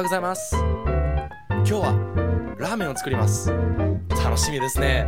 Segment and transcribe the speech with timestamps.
[0.00, 0.56] ようございます。
[0.56, 3.52] 今日はラーメンを作ります。
[4.24, 5.06] 楽しみですね。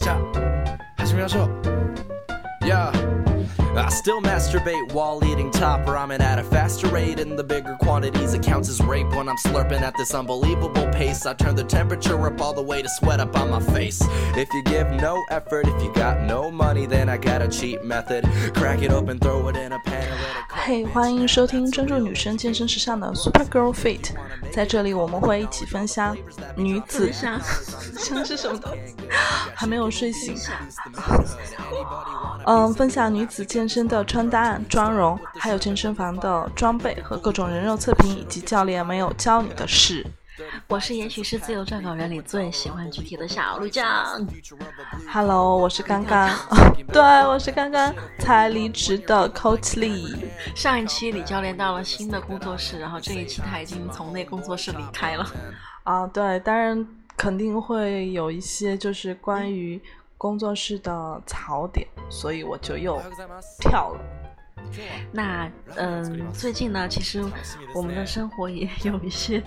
[0.00, 2.66] じゃあ始めましょう。
[2.66, 2.92] いや
[3.77, 7.19] I still masturbate while eating top ramen at a faster rate.
[7.19, 11.25] In the bigger quantities, it counts as rape when I'm slurping at this unbelievable pace.
[11.25, 14.01] I turn the temperature up all the way to sweat up on my face.
[14.35, 17.83] If you give no effort, if you got no money, then I got a cheap
[17.83, 18.25] method.
[18.53, 24.11] Crack it open, throw it in a pan and let it 嘿欢迎收听专注女生健身时尚的 Super Girl Fit，
[24.53, 26.15] 在这里我们会一起分享
[26.55, 27.41] 女子像
[27.97, 28.95] 像是什么东西？
[29.55, 30.37] 还没有睡醒，
[32.45, 40.06] 嗯，分享女子健 身的穿搭、妆容，还有健身房的装备和各种人肉测评，以及教练没有教你的事。
[40.68, 44.24] 我是也许是自由撰稿人里最喜欢具体的小鹿酱。
[45.12, 46.30] Hello，我是刚刚，
[46.92, 50.16] 对我是刚刚才离职的 Coach Lee。
[50.54, 55.26] 上一期李教练到了新的工作室，然后这一期他已经从那工作室离开了。
[55.82, 59.82] 啊，对，当然肯定会有一些就是关于
[60.18, 63.00] 工作室的槽点，所以我就又
[63.60, 64.00] 跳了。
[65.12, 67.24] 那嗯，最近呢，其实
[67.72, 69.42] 我们的生活也有一些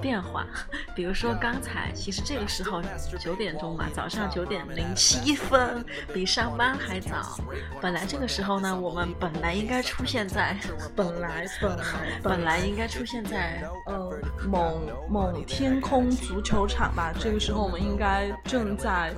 [0.00, 0.46] 变化，
[0.94, 2.82] 比如说刚才，其实这个时候
[3.18, 7.38] 九点钟嘛，早上九点零七分，比上班还早。
[7.80, 10.56] 本来这个时候呢，我们本来应该出现在，
[10.94, 11.84] 本来本来
[12.22, 14.12] 本来应该出现在呃
[14.46, 19.12] 某某天空足球场吧，这个时候我们应该正在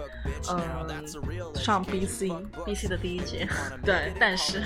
[0.48, 0.60] 呃
[1.54, 3.48] 上 BC，BC 的第一节，
[3.84, 4.62] 对，但是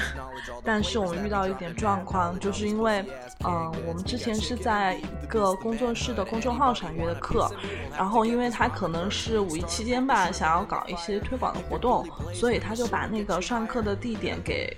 [0.64, 3.04] 但是我们遇到一点状况，就是因为，
[3.44, 7.50] 嗯、我们之前是在一个工作室的公众号上约的课，
[7.96, 14.76] 然后因为他可能是五一期间吧，想要搞一些推广的活动，所以他就把那个上课的地点给。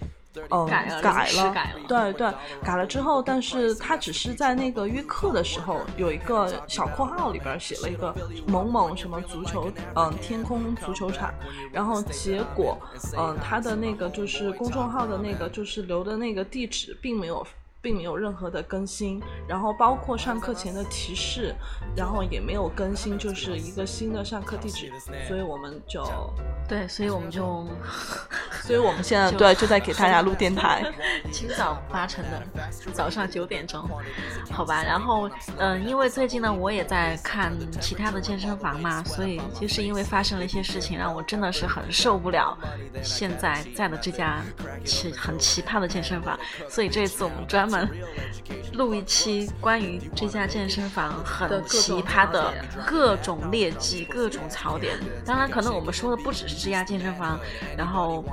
[0.51, 2.31] 嗯，改了改了，改了对对，
[2.63, 8.15] 改了之后，但是他只是在那个约课的时候有一个小括号里边写了一个
[8.47, 11.33] 某某什么足球，嗯，天空足球场，
[11.73, 12.79] 然后结果，
[13.17, 17.43] 嗯，他的那个就是公众号的那个就是留的那个地址并没有。
[17.87, 21.55] 并没有任何的更新，然后包括上课前的提示，
[21.95, 24.91] 然后也没有更新，就是一个新的上课地址，
[25.29, 26.05] 所以我们就，
[26.69, 27.65] 对，所以我们就
[28.67, 30.85] 所以我们现在就对就在给大家录电台，
[31.31, 32.43] 清早八晨的，
[32.93, 33.89] 早上九点钟，
[34.51, 34.83] 好吧。
[34.83, 42.59] 然后，嗯、因为最近呢，我也在看其他的健身房嘛，所以就是因为发生了一些事情，让我真的是很受不了
[43.01, 44.43] 现在在的这家
[44.85, 46.37] 奇很奇葩的健身房，
[46.69, 47.76] 所以这次我们专门
[48.75, 52.53] 录一期关于这家健身房很奇葩的
[52.87, 54.99] 各种劣迹、各种槽点。
[55.25, 57.39] 当然，可能我们说的不只是这家健身房，
[57.77, 58.25] 然后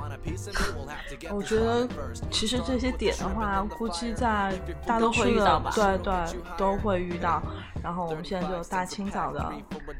[1.32, 1.88] 我觉得
[2.30, 4.52] 其实这些点的话，估计在
[4.86, 6.14] 大多数都会遇的到吧对对
[6.56, 7.42] 都会遇到。
[7.82, 9.52] 然后我们现在就大清早的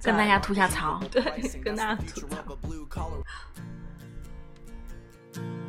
[0.03, 1.01] 跟大家吐下槽。
[1.11, 1.23] 对
[1.63, 3.11] 跟大家吐槽。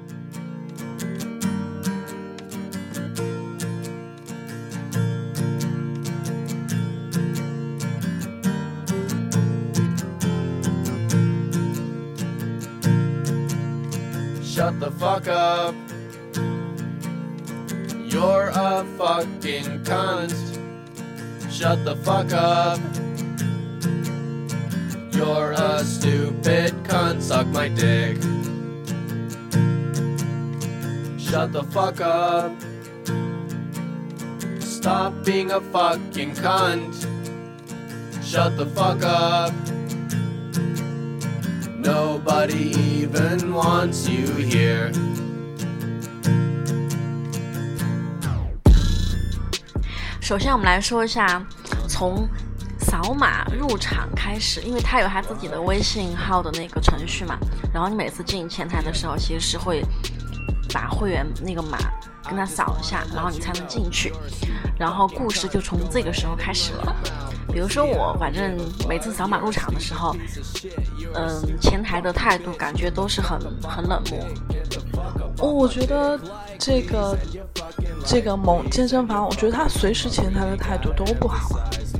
[14.55, 15.75] Shut the fuck up.
[18.09, 20.31] You're a fucking cunt.
[21.51, 22.79] Shut the fuck up.
[25.13, 27.21] You're a stupid cunt.
[27.21, 28.15] Suck my dick.
[31.19, 32.53] Shut the fuck up.
[34.61, 36.95] Stop being a fucking cunt.
[38.23, 39.74] Shut the fuck up.
[41.85, 44.91] Nobody even wants you here.
[50.19, 51.45] 首先，我们来说一下
[51.87, 52.27] 从
[52.79, 57.37] 扫码入场开始，因为他有他自己的微信号的那个程序嘛。
[57.71, 59.83] 然后你每次进前台的时候，其实是会
[60.73, 61.77] 把会员那个码
[62.27, 64.11] 跟他扫一下，然后你才能进去。
[64.79, 66.95] 然后故事就从这个时候开始了。
[67.55, 70.13] 比如说我，反正每次扫码入场的时候，
[71.13, 74.27] 嗯，前台的态度感觉都是很很冷漠。
[75.37, 76.19] 哦，我觉得
[76.59, 77.17] 这个
[78.05, 81.57] 这个某健身房，我觉得他随时前台的态度都不好。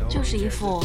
[0.09, 0.83] 就是一副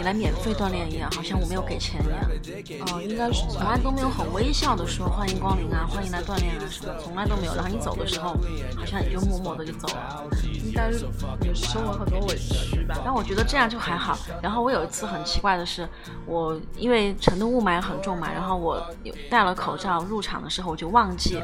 [0.00, 2.86] 你来免费锻炼一样，好像我没有给钱一样。
[2.86, 7.54] 哦，应该是从来都没有很微笑的说欢迎光临啊，欢迎来锻炼啊什么，从来都没有。
[7.54, 8.30] 然后你走的时候，
[8.74, 10.24] 好像也就默默的就走了。
[10.64, 11.04] 应该是
[11.42, 12.96] 也是受了很多委屈吧。
[13.04, 14.18] 但我觉得这样就还好。
[14.42, 15.86] 然后我有一次很奇怪的是，
[16.24, 21.42] 我因为成都雾霾很重嘛，然后我有戴了口罩入场的时候，我就忘记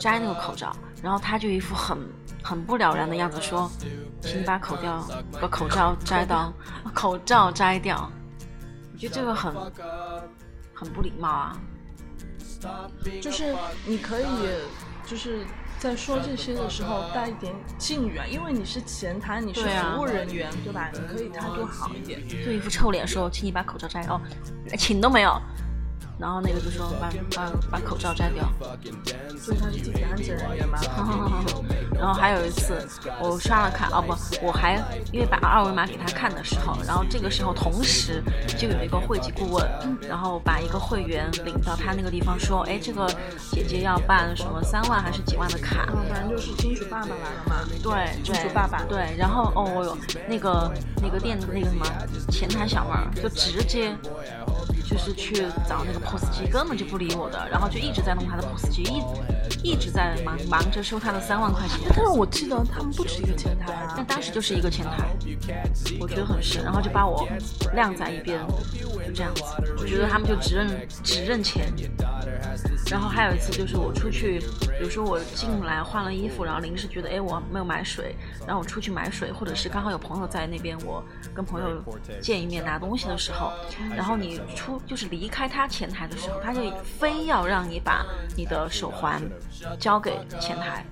[0.00, 1.98] 摘那个口罩，然后他就一副很
[2.42, 3.70] 很不了然的样子说，
[4.22, 5.06] 请你把口罩
[5.38, 6.50] 把口罩摘到
[6.94, 7.97] 口罩摘掉。
[8.98, 9.54] 我觉得这个很
[10.74, 11.56] 很不礼貌啊。
[13.22, 13.54] 就是
[13.86, 14.26] 你可以
[15.06, 15.46] 就是。
[15.78, 20.90] 在说这些的时候带一点敬语啊，因为你是前台，你是服务人员，对吧？
[20.92, 22.20] 你可以态度好一点。
[22.42, 24.20] 做一副臭脸说：“请你把口罩摘哦，
[24.76, 25.40] 请都没有。”
[26.18, 28.44] 然后那个就说把把把口罩摘掉，
[29.38, 30.78] 所以他是自己安检人员嘛。
[31.98, 32.86] 然后还有一次
[33.20, 34.14] 我刷了卡，哦不，
[34.46, 34.76] 我还
[35.12, 38.22] 因为把二维码给他看的时候，然后这个时候同时
[38.56, 39.64] 就有一个会籍顾问，
[40.08, 43.08] 然后把一个会员领到他那个地方说，哎，这个
[43.50, 45.86] 姐姐要办什么三万还是几万的卡？
[46.08, 47.68] 反正就是金主爸爸来了嘛。
[47.82, 48.82] 对，金主爸爸。
[48.88, 49.98] 对，然后哦哟，
[50.28, 50.72] 那个
[51.02, 51.84] 那个店那个什么
[52.30, 53.96] 前台小妹儿就直接。
[54.88, 58.82] 就是去找那个 POS 机，根本就不理我的，然后就一直在弄他的 POS 机，
[59.62, 61.78] 一一直在忙忙着收他的三万块钱。
[61.90, 65.10] 但是我记得他们不止一个前台啊，但当时就是一个前台，
[66.00, 67.28] 我觉得很神，然后就把我
[67.74, 68.40] 晾在一边，
[69.06, 69.42] 就这样子，
[69.78, 71.70] 我觉得他们就只认只认钱。
[72.90, 74.38] 然后还有一次就是我出去，
[74.78, 81.04] 比如说我进来换了衣服，然后临时觉得哎我没有买水，然后我出去买水，或者是刚好有朋友在那边，我
[81.34, 81.84] 跟朋友
[82.22, 83.52] 见一面拿东西的时候，
[83.94, 88.04] 然后你出就是离开他前台的时候，他就非要让你把
[88.36, 89.22] 你的手环
[89.78, 90.84] 交给前台，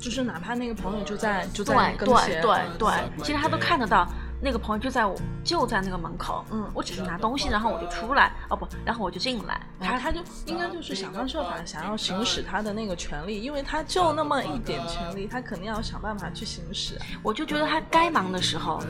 [0.00, 4.06] 就是哪怕那个朋友就在就在跟前，对对对，其实他都看得到。
[4.44, 16.98] 那个朋友就在我就在那个门口，嗯，我只是拿东西，然后我就出来，哦不，然后我就进来，他他就应该就是想方设法想要行使他的那个权利，因为他就那么一点权利，他肯定要想办法去行使。
[17.22, 18.82] 我就觉得他该忙的时候，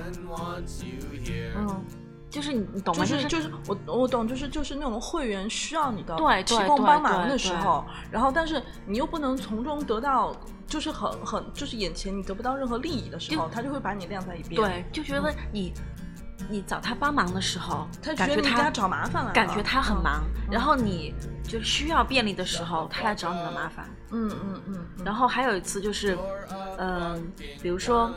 [1.54, 1.84] 嗯。
[2.32, 3.04] 就是你，你懂吗？
[3.04, 10.34] 就是就是我我懂，就是就是那种会员需要你的对提供帮忙的时候，然后但是你又不能从中得到，
[10.66, 14.58] 就是很很就是眼前你得不到任何利益的时候，他就会把你晾在一边。
[14.58, 15.74] 对，就觉得你
[16.48, 21.14] 你找他帮忙的时候，他感觉他找麻烦了，感觉他很忙，然后你
[21.44, 23.86] 就需要便利的时候，他来找你的麻烦。
[24.10, 25.04] 嗯嗯嗯。
[25.04, 26.16] 然后还有一次就是，
[26.78, 27.30] 嗯，
[27.60, 28.10] 比如说。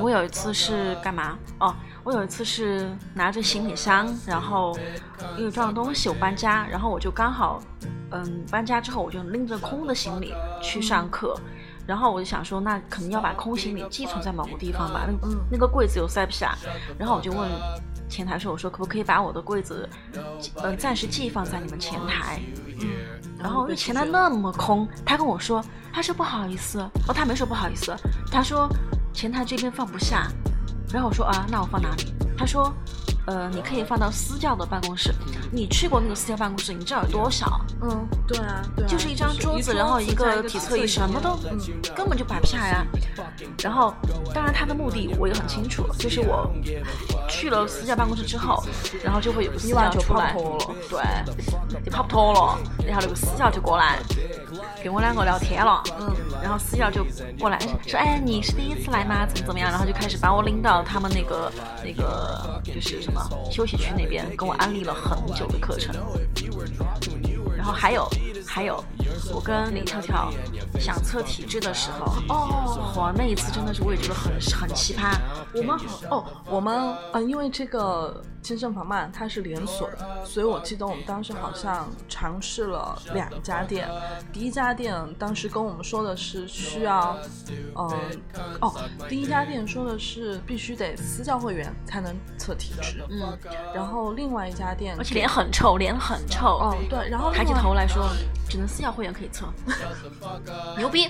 [0.00, 1.38] 我有一次是干嘛？
[1.60, 1.72] 哦，
[2.06, 4.78] 我有一次是拿着行李箱，然后
[5.36, 7.60] 因为装了东西，我搬家，然后我就刚好，
[8.12, 10.32] 嗯，搬家之后我就拎着空的行李
[10.62, 11.36] 去上课，
[11.84, 16.56] 然后我就想说，那肯定要把空行李寄存在某个地方吧，那那个柜子又塞不下，
[16.96, 17.50] 然后我就问
[18.08, 19.88] 前台说，我说可不可以把我的柜子，
[20.62, 22.40] 嗯，暂时寄放在你们前台？
[22.82, 22.88] 嗯，
[23.36, 25.60] 然后因为前台那么空，他跟我说，
[25.92, 27.92] 他说不好意思，哦，他没说不好意思，
[28.30, 28.68] 他说。
[29.16, 30.28] 前台这边放不下，
[30.92, 32.12] 然后我说啊，那我放哪里？
[32.36, 32.72] 他说。
[33.26, 35.12] 呃，你可以放到私教的办公室。
[35.52, 37.60] 你去过那个私教办公室，你知道有多少？
[37.82, 41.58] 嗯，对啊，对就是一张桌子，然后一个体测仪，什么都嗯
[41.94, 42.86] 根本就摆不下呀。
[43.62, 43.92] 然后，
[44.32, 46.50] 当然他的目的我也很清楚，就是我
[47.28, 48.62] 去了私教办公室之后，
[49.02, 50.32] 然后就会有个私教出来，
[50.88, 52.58] 对，就跑不脱了。
[52.86, 53.98] 然后那个私教就过来
[54.84, 57.04] 跟我两个聊天了，嗯，然后私教就
[57.40, 59.26] 过来说，哎，你是第一次来吗？
[59.26, 59.70] 怎么怎么样？
[59.70, 61.50] 然后就开始把我领到他们那个
[61.84, 63.15] 那个就是什么。
[63.50, 65.94] 休息区那边跟我安利了很久的课程，
[67.56, 68.08] 然后还有
[68.46, 68.82] 还有，
[69.34, 70.32] 我跟林跳跳
[70.78, 75.18] 想测体质的时候，哦，哇，那一次真的是我也觉得很很奇葩。
[75.54, 78.22] 我们好哦，我们嗯，因为这个。
[78.46, 83.88] 健身房嘛，它是连锁的，所以我记得我们当时好像尝试了两家店。
[84.32, 87.18] 第一家店当时跟我们说的是需要，
[87.74, 87.90] 嗯，
[88.60, 88.72] 哦，
[89.08, 93.36] 第一家店说的是必须得私教会员才能测体质，嗯。
[93.74, 96.46] 然后另外一家店，而且脸很臭，脸很臭。
[96.46, 98.08] 哦，对，然后抬起头来说，
[98.48, 99.46] 只能私下会员可以测，
[100.76, 101.08] 牛逼。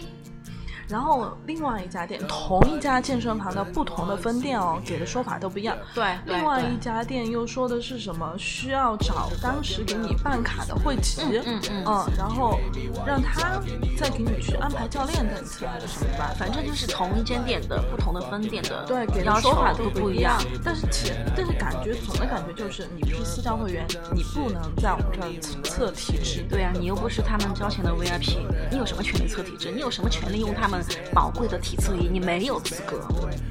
[0.88, 5.76] 然后另外一家店，同一家健身房的不同的分店哦，给的说法都不一样。
[5.94, 8.34] 对，另外一家店又说的是什么？
[8.38, 12.58] 需要找当时给你办卡的会籍，嗯嗯嗯，然后
[13.06, 13.60] 让他
[13.96, 16.32] 再给你去安排教练等测还是什么吧？
[16.38, 20.40] 反正就是同一间店的不同的分店的，对，给的说法都不一样。
[20.64, 26.44] 但是其但是感觉总的感觉就是，你不是私教会员，你不能在我们这儿测体质。
[26.48, 28.38] 对啊，你又不是他们交钱的 VIP，
[28.70, 29.72] 你有什么权利测体质？
[29.72, 30.75] 你有什么权利用他们？
[30.75, 33.07] 们宝贵的体测仪，你没有资格。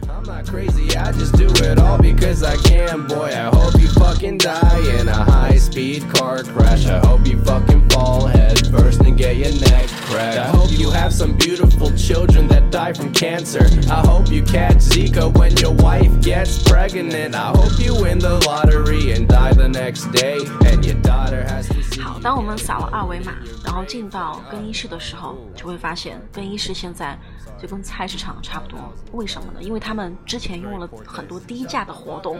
[0.08, 3.06] I'm not crazy, I just do it all because I can.
[3.06, 6.86] Boy, I hope you fucking die in a high speed car crash.
[6.86, 10.38] I hope you fucking fall head first and get your neck cracked.
[10.38, 13.64] I hope you have some beautiful children that die from cancer.
[13.90, 17.34] I hope you catch Zika when your wife gets pregnant.
[17.34, 20.38] I hope you win the lottery and die the next day.
[20.66, 22.00] And your daughter has to see.
[22.00, 23.32] 好，当我们扫了二维码，
[23.64, 27.18] 然后进到更衣室的时候，就会发现更衣室现在
[27.60, 28.78] 就跟菜市场差不多。
[29.12, 29.62] 为什么呢？
[29.62, 32.38] 因为他们之前用了很多低价的活动，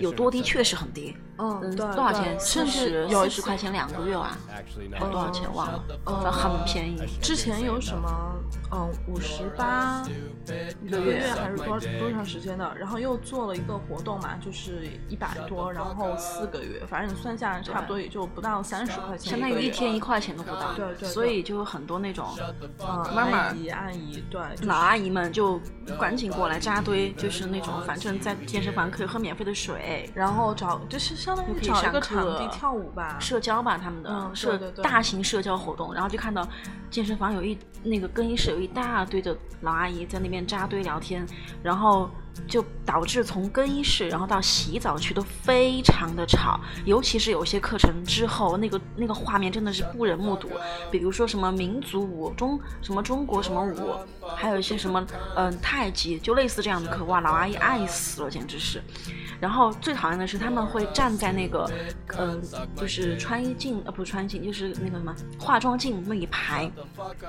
[0.00, 1.16] 有多低确实很低。
[1.38, 2.38] 嗯对多少钱？
[2.38, 4.36] 甚四十至有一次四十块钱两个月啊，
[4.92, 6.96] 还多少钱忘了，嗯反正很便宜。
[7.20, 8.34] 之前有什么，
[8.74, 10.02] 嗯，五十八
[10.82, 22.26] 一个月还是多多长时间的，然后又做了一个活动嘛，就是一百多，然后四个月，反正你算下来差不多也就不到三十块钱相当于一天一块钱都不到，对对对所以就有很多那种
[22.80, 25.60] 嗯，妈妈阿姨阿姨，对，就是老阿姨们就
[26.00, 36.48] 赶紧过来扎堆，就是那种反正在健身房可以喝免费的水，然后找就是相当于找一个场地跳舞吧，社交吧，他们的、嗯社大型社交活动，然后就看到
[36.88, 41.26] 健身房有一那个更衣室有一大堆的老阿姨在那边扎堆聊天，
[41.62, 42.08] 然后
[42.46, 50.48] 就导致从更衣室然后到洗澡区都非常的吵，尤其是有些课程之后，那个那个画面真的是不忍目睹，
[50.90, 53.94] 比如说什么民族舞、中什么中国什么舞，
[54.36, 55.04] 还有一些什么
[55.36, 58.82] 嗯、太极，就类似这样的课，哇，老阿姨爱死了，简直是。
[59.42, 61.68] 然后最讨厌的是他们会站在那个，
[62.16, 62.40] 嗯、
[62.76, 66.70] 就是穿衣镜，呃，不是穿衣镜，就是那个什么化妆镜那一排，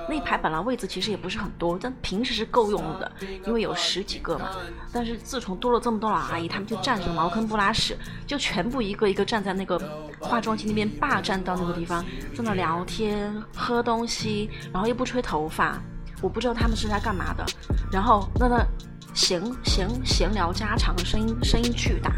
[0.08, 3.10] 那一排本来位子其实也不是很多，但平时是够用的，
[3.44, 4.50] 因为有十几个嘛。
[4.92, 9.76] 但是自从多了这么多老阿姨，他们就站着茅坑不拉屎，就全部一个一个站在那个
[10.20, 15.82] 化妆镜那边霸占到那个地方，在那聊天、喝东西，然后又不吹头发，
[16.22, 17.44] 我不知道他们是在干嘛的。
[17.90, 18.64] 然后那个
[19.14, 22.12] 闲闲闲聊家常，声音声音巨大。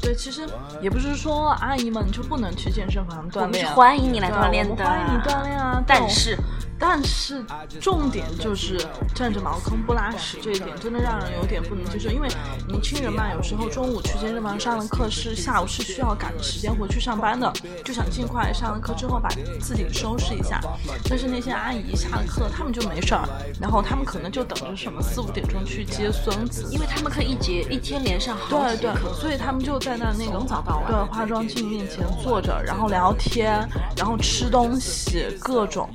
[0.00, 0.46] 对，其实
[0.82, 6.38] 也不是说阿姨们就不能去健身房锻炼我们是欢迎你来锻炼的，欢迎你锻炼啊，但是
[6.86, 7.42] 但是
[7.80, 8.78] 重点就是
[9.14, 12.10] 站着茅坑不拉屎这一点，真的让人有点不能接受。
[12.10, 12.28] 因为
[12.68, 17.50] 年轻人嘛，有时候中午去健身房上了课是下午是需要赶时间回去上班的，
[17.82, 20.60] 就想尽快上了课之后把自己收拾一下。
[21.08, 23.26] 但是那些阿姨下了课，她们就没事儿，
[23.58, 35.88] 然后她们可能就等着什么四五点钟去接孙子，因为他们可以一节一天连上好对对几节课，，所以他们就在那那个从早到晚对化妆镜面前坐着，然后聊天，然后吃东西，各种。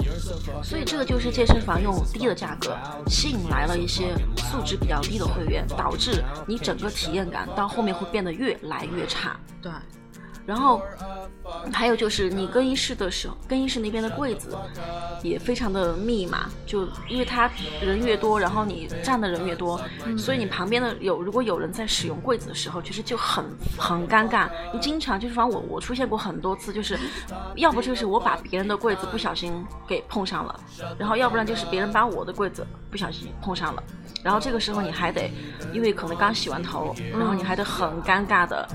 [0.63, 2.75] 所以这个就是健身房用低的价格
[3.07, 9.39] 吸引来了一些素质比较低的会员，导致你整个体验感到后面会变得越来越差。
[9.61, 9.71] 对，
[10.49, 10.81] 然后
[11.71, 14.57] 还有就是你更衣室的时候，更衣室那边的柜子
[15.21, 17.47] 也非常的密嘛，就因为他
[17.79, 19.79] 人越多，然后你站的人越多，
[20.17, 23.45] 所以你旁边的有如果有人在使用柜子的时候，其实就很
[23.77, 24.49] 很尴尬。
[24.73, 26.97] 你经常就是反正我我出现过很多次，就是
[27.55, 29.53] 要不就是我把别人的柜子不小心
[29.87, 30.59] 给碰上了，
[30.97, 33.83] 然后要不然就是别人把我的柜子不小心碰上了，
[34.23, 35.29] 然后这个时候你还得
[35.71, 38.67] 因为可能刚洗完头，然后你还得很尴尬的。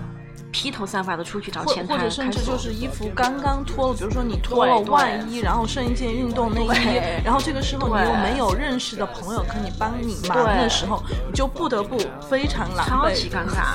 [0.54, 11.98] 披头散发的出去找或前台或者甚至就是衣服刚刚脱了，比如说你脱了外衣，然后剩一件运动内衣，然后这个时候你又没有认识的朋友可以帮你忙的时候，你就不得不
[12.30, 13.32] 非常狼狈超级狈。
[13.32, 13.74] 尴尬。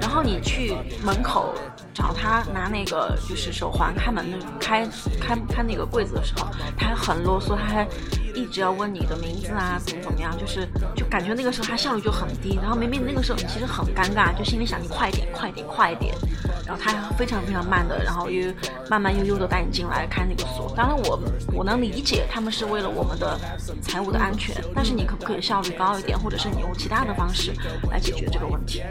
[0.00, 1.54] 然后你去门口
[1.92, 4.88] 找他拿那个就是手环开门的开
[5.20, 6.46] 开开那个柜子的时候，
[6.78, 7.86] 他还很啰嗦，他还
[8.36, 12.58] 一直要问你的名字啊，怎么怎么样，就是就感觉那个时候他效率就很低。
[12.60, 16.14] 然后明明那个时候你其实很尴尬，就心里想你快点快点快点，
[16.66, 18.52] 然后他非常非常慢的，然后又
[18.90, 20.72] 慢慢悠悠的带你进来开那个锁。
[20.76, 21.18] 当然我
[21.54, 23.40] 我能理解他们是为了我们的
[23.80, 27.52] 财务的安全，但是你可不可以效率高一点，或者是你用其他的方式
[27.90, 28.82] 来解决这个问题？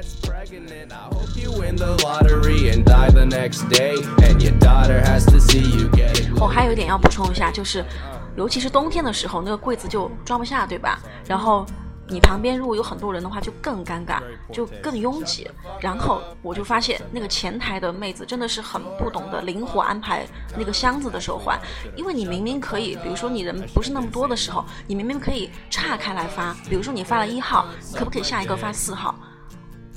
[6.40, 7.84] 我，还有一点要补充一下，就是
[8.36, 11.00] 尤其是冬天的时候，那个柜子就装不下，对吧？
[11.25, 11.65] 然后
[12.08, 14.20] 你旁边如果有很多人的话，就更尴尬，
[14.51, 15.50] 就更拥挤。
[15.80, 20.25] 然后我就发现那个前台的妹子真的是很不懂得灵活安排
[20.58, 21.60] 那个箱子的手环，
[21.96, 27.65] 因为你明明可以，比如说你人不是那么多的时候，你明明可以岔开来发，比如说你发了一号，
[27.96, 29.15] 可不可以下一个发四号？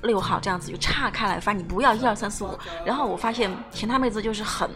[0.04, 2.57] 六号这样子就岔开来发，你不要一二三四五。
[2.87, 4.71] 然后我发现前台妹子就是很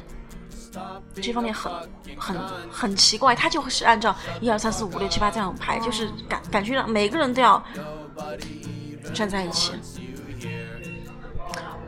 [1.14, 1.72] 这方面很
[2.16, 2.38] 很
[2.70, 7.62] 很奇怪，他就是按照一二三四五六七八这样排，就是感感觉让每个人都要
[9.14, 9.72] 站在一起。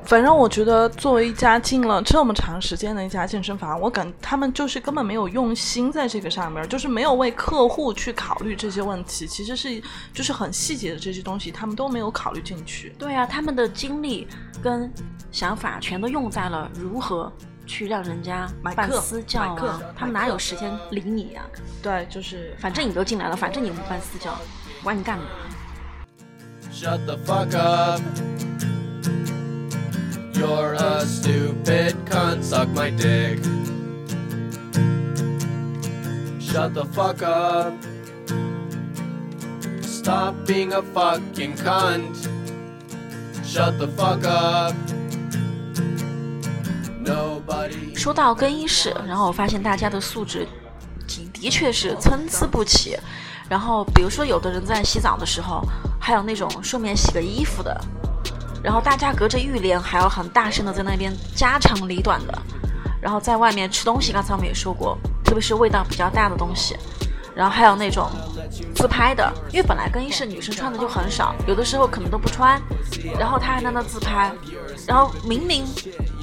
[0.07, 9.27] 反正我觉得，作为一家进了这么长时间的一家健身房，我感他们就是根本没有用心在这个上面，就是没有为客户去考虑这些问题。
[9.27, 12.95] 其实是就是很细节的这些东西，他们都没有考虑进去。
[12.99, 14.29] 对啊，他们的精力
[14.63, 14.93] 跟
[15.33, 17.33] 想法全都用在了如何
[17.67, 21.43] 去让人家办买课私教买课啊，他们哪有时间理你呀、
[21.83, 24.37] 对，就是反正你都进来了，反正你不办私教，
[24.83, 25.25] 管你干嘛
[26.73, 28.01] ？Shut the fuck up.
[30.35, 33.41] You're a stupid cunt, suck my dick.
[36.41, 37.73] Shut the fuck up.
[39.83, 42.29] Stop being a fucking cunt.
[43.43, 44.75] Shut the fuck up.
[47.95, 50.47] 说到更衣室，然后我发现大家的素质
[51.07, 52.97] 的的确是参差不齐。
[53.49, 55.63] 然后比如说，有的人在洗澡的时候，
[56.01, 57.79] 还有那种顺便洗个衣服的，
[58.63, 62.43] 然后大家隔着浴帘还要很大声的在那边家长里短的，
[63.03, 66.75] 然后在外面吃东西，刚才我们也说过，特别是味道比较大的东西。
[67.37, 68.09] 然后还有那种
[68.77, 72.63] 自拍的，因为本来更衣室女生穿的就很少，有的时候可能都不穿，
[73.19, 74.33] 然后她还在那自拍，
[74.87, 75.67] 然后明明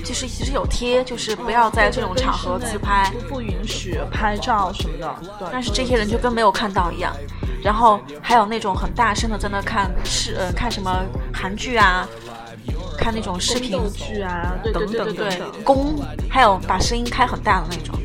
[0.03, 5.15] 就是其实有贴，就是不要在这种场合自拍，不允许拍照什么的。
[5.39, 7.15] 对，但是这些人就跟没有看到一样。
[7.63, 12.08] 然后还有那种很大声的在那看视呃看什么韩剧啊，
[12.98, 15.96] 看那种视频剧啊，对对等等对，公
[16.29, 17.96] 还有把声音开很大的那种。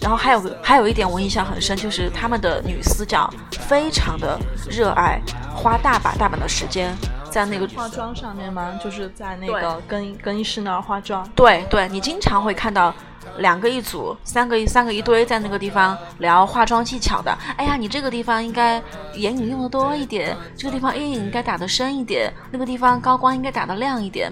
[0.00, 4.36] 然后还有还有一点我印象很深，就是他们的女司长非常的
[4.68, 5.20] 热爱，
[5.54, 6.92] 花大把大把的时间
[7.32, 8.78] 在那个化妆上面吗？
[8.84, 11.26] 就是在那个更衣更衣室那儿化妆。
[11.34, 12.94] 对对，你经常会看到
[13.38, 17.36] 两个一组，三个一三个一堆在那个地方聊化妆技巧的。
[17.56, 18.82] 哎呀，你这个地方应该
[19.14, 24.30] 眼影用的多一点，这个地方阴影应该打的深一点，那个地方高光应该打的亮一点。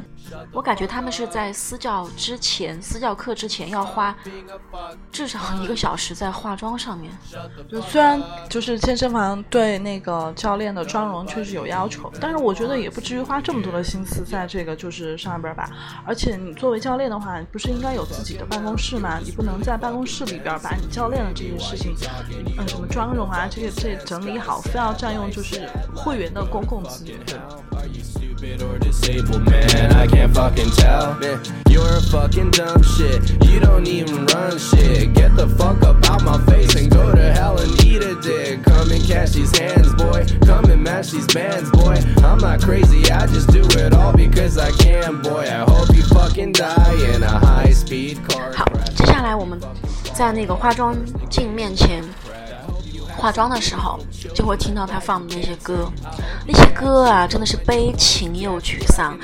[0.52, 4.14] 我感觉他们是在私教之前，私教课之前要花
[5.10, 7.12] 至少一个小时在化妆上面。
[7.70, 15.68] 就虽然就是健身房对那个教练的妆容确实有要求，但是我觉得也不至于花这么多的心思在这个就是上边吧。
[16.04, 19.18] 而且你作为教练的话，不是应该有自己的办公室吗？
[19.24, 21.94] 你不能在办公室里边把你教练的这些事情，
[22.58, 27.18] 嗯，什么妆容啊，这个这整理好，非要占用就是会员的公共资源。
[28.39, 29.93] Are you stupid or disabled, man?
[29.93, 31.15] I can't fucking tell.
[31.15, 33.43] Man, you're a fucking dumb shit.
[33.45, 35.13] You don't even run shit.
[35.13, 38.63] Get the fuck up out my face and go to hell and eat a dick.
[38.63, 40.25] Come and catch these hands, boy.
[40.45, 41.97] Come and match these bands, boy.
[42.23, 45.43] I'm not crazy, I just do it all because I can, boy.
[45.43, 49.59] I hope you fucking die in a high speed car 好 crash.，接下来我们
[50.13, 50.97] 在那个化妆
[51.29, 52.03] 镜面前
[53.20, 53.98] 化妆的时候，
[54.34, 55.92] 就会听到他放的那些歌，
[56.46, 59.18] 那些歌啊，真的是悲情又沮丧。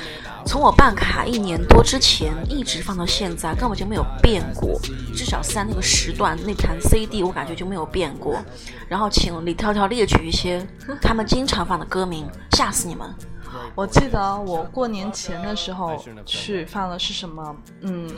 [0.45, 4.79] 从我办卡一年多之前一直放到现在，根本就没有变过，
[5.15, 8.37] 至少是在那个时段那盘 CD 我感觉就没有变过。
[8.87, 10.65] 然后请李跳跳列举一些
[11.01, 13.13] 他们经常放的歌名，吓死你们！
[13.75, 17.55] 我记得我过年前的时候去放的是什么？
[17.81, 18.09] 嗯，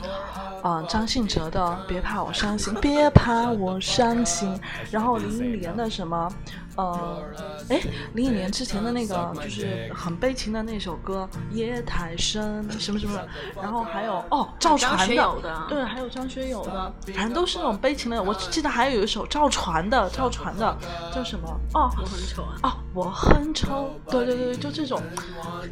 [0.62, 4.58] 呃，张信哲的《别怕我伤心》，别怕我伤心。
[4.90, 6.30] 然后林忆莲的什么？
[6.80, 7.22] 呃，
[7.68, 7.80] 哎，
[8.14, 13.28] 林忆莲之前的那个就是很悲情的那首歌《夜太深》什么什么的。
[13.60, 18.22] 然后还有哦，赵传的对，还有张学友的，反正都是那种悲情的。
[18.22, 20.76] 我记得还有一首赵传的，赵传的
[21.14, 21.48] 叫什么？
[21.74, 22.58] 哦，我很丑啊。
[22.62, 23.90] 哦，我很丑。
[24.08, 25.00] 对对对，就这种。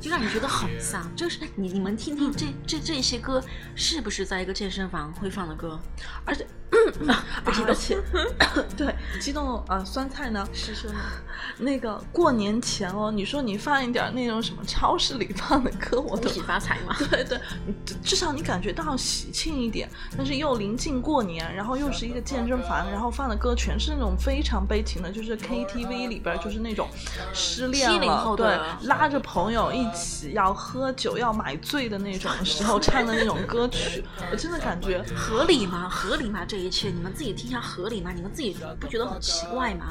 [0.00, 1.04] 就让你觉得很丧。
[1.16, 3.42] 就是你你们听听这这这些歌，
[3.74, 5.78] 是不是在一个健身房会放的歌？
[6.24, 6.46] 而且
[7.66, 7.98] 而且
[8.76, 10.90] 对激动啊酸菜呢是说
[11.58, 16.96] 那个过年前哦，你说你放一点那种什么超市里放的歌，我都恭喜发财嘛。
[17.10, 26.88] 对 对，你至至少你感觉到喜庆一点，但是又临近过年，然后又是一个健身房，然后放的歌全是那种非常悲情的，就是 KTV 里边就是那种
[27.32, 35.88] 失恋70了，对后的，拉着朋友一起要喝酒要买醉的那种时候唱的那种歌曲，我真的感觉合理吗？
[35.88, 36.44] 合理吗？
[36.46, 38.12] 这一切你们自己听一下合理吗？
[38.14, 39.86] 你们自己不觉得很奇怪吗？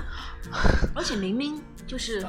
[0.95, 2.25] 而且明明就是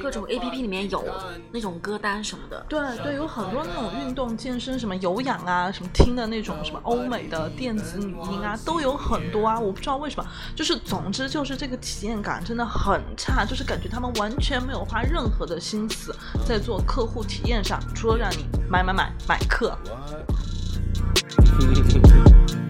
[0.00, 1.04] 各种 A P P 里面有
[1.50, 9.58] 那种歌单什么的，对对，有很多那种运动健身什么有氧啊，什么听的那种什么欧美的电子女音啊，都有很多啊。
[9.58, 16.14] 我不知道为什么，就是总之就是这个体验感真的很差，就是感觉他们完全没有花任何的心思
[16.46, 19.76] 在做客户体验上，除了让你买买买买课。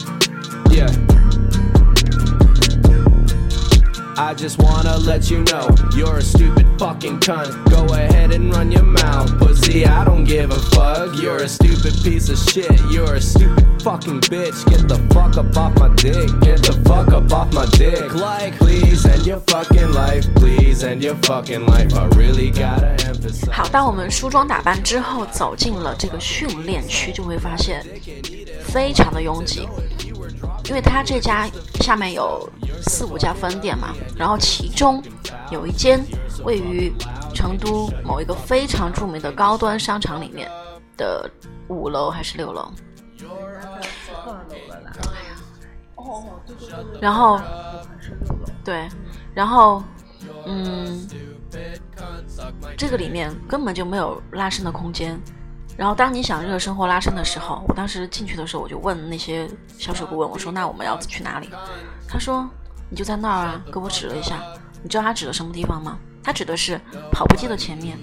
[0.72, 0.90] Yeah.
[4.20, 7.54] I just wanna let you know you're a stupid fucking cunt.
[7.70, 9.86] Go ahead and run your mouth, pussy.
[9.86, 11.22] I don't give a fuck.
[11.22, 12.82] You're a stupid piece of shit.
[12.90, 14.66] You're a stupid fucking bitch.
[14.72, 16.28] Get the fuck up off my dick.
[16.42, 18.12] Get the fuck up off my dick.
[18.16, 20.26] Like, please end your fucking life.
[20.36, 21.94] Please end your fucking life.
[21.94, 23.52] I really gotta emphasize.
[23.52, 27.86] 好，当我们梳妆打扮之后，走进了这个训练区，就会发现
[28.64, 29.68] 非常的拥挤，
[30.67, 31.49] 因为他这家
[31.81, 32.49] 下面有
[32.83, 35.03] 四五家分店嘛，然后其中
[35.51, 36.05] 有一间
[36.45, 36.93] 位于
[37.35, 40.51] 成都某一个非常著名的高端商场里面
[40.97, 41.31] 的
[41.69, 42.71] 五楼还是六楼，
[47.01, 47.41] 然后。
[48.65, 48.89] 对，
[49.35, 49.83] 然后
[50.47, 51.05] 嗯，
[52.77, 55.21] 这个里面根本就没有拉伸的空间。
[55.77, 61.49] 然后当你想热身或拉伸的时候，我当时进去的时候，我就问那些销售顾问，我说：“那我们要去哪里？”
[62.07, 62.49] 他说
[62.91, 64.43] ：“你就在那儿啊。”给我指了一下。
[64.83, 65.97] 你知道他指的什么地方吗？
[66.25, 66.81] 他指的是
[67.11, 67.99] 跑步机的前面。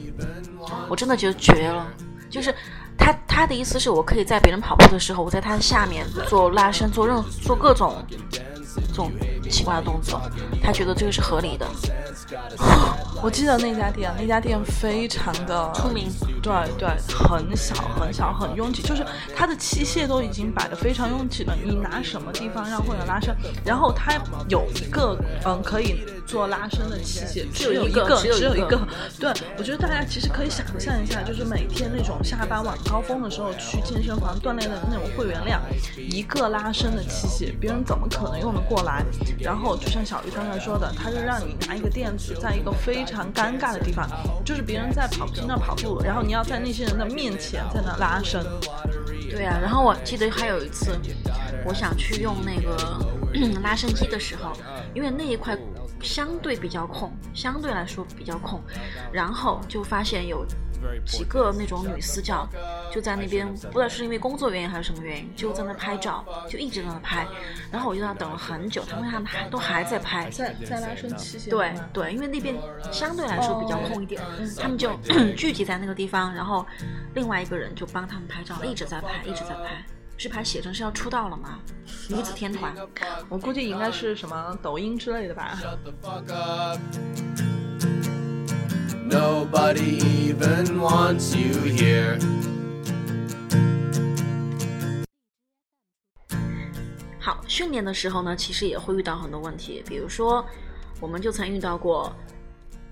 [0.88, 1.88] 我真的觉得绝了，
[2.29, 2.53] 就是
[2.97, 8.03] 他他的意思是我可以在别人跑步的时候，我在他的下面做拉伸，做任做各种
[8.71, 9.12] 这种
[9.49, 10.21] 奇怪的动作，
[10.62, 11.65] 他觉得这个是合理的。
[13.21, 16.07] 我记得那家店，那家店非常的出名，
[16.41, 21.55] 对对，很小很小很拥挤，就是它的器械都已经摆得非常拥挤了。
[21.62, 23.35] 你拿什么地方让会员拉伸？
[23.65, 24.13] 然后它
[24.47, 28.79] 有一个嗯可以做拉伸的器械，只有一个，只有一个只有一个。
[29.19, 35.62] 对，我觉得大家其实可以想象一下，就是每天那种下班晚高峰的时候去健身房锻炼的那种会员量，
[35.97, 39.03] 一个拉伸的器械，别人怎么可能用得过来？
[39.41, 44.10] 然后就像小鱼刚才说的，他就让你拿一个垫子，在一个非常尴尬的地方，
[44.43, 48.45] 就是别人在跑步机那跑步，然后你要在那些人的面前在那拉伸。
[49.30, 50.99] 对啊，然后我记得还有一次，
[51.65, 52.75] 我想去用那个
[53.62, 54.52] 拉伸机的时候，
[54.93, 55.58] 因为那一块
[56.02, 58.60] 相对比较空，相对来说比较空，
[59.12, 60.45] 然后就发现有
[61.06, 62.48] 几个那种女私教
[62.92, 67.28] 就在那边，不知道是因为工作原因还是什么原因，就在那拍照，就一直在那拍，
[67.72, 71.50] 然后我就在那等了很久，他们他们还都还在拍，在在拉伸器械。
[71.50, 72.56] 对对，因为那边
[72.92, 74.22] 相对来说比较空一点，
[74.58, 74.96] 他们就
[75.38, 76.65] 聚集在那个地方，然后
[77.13, 79.84] 另外一个人就帮他们拍照，一直在拍，一直在拍，
[80.18, 81.60] 是拍写真是要出道了吗？
[82.10, 82.74] 女子天团，
[83.30, 85.58] 我估计应该是什么抖音之类的吧。
[89.10, 92.19] Nobody even wants you here.
[97.19, 100.45] 好，训练的时候呢，其实也会遇到很多问题，比如说，
[101.00, 102.15] 我们就曾遇到过，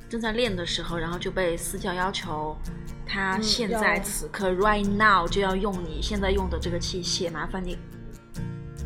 [0.10, 2.58] 正在练的时候，然后就被私教要求，
[3.06, 7.77] 他现在此刻 right now 就要用你现在用的这个器械，麻烦你。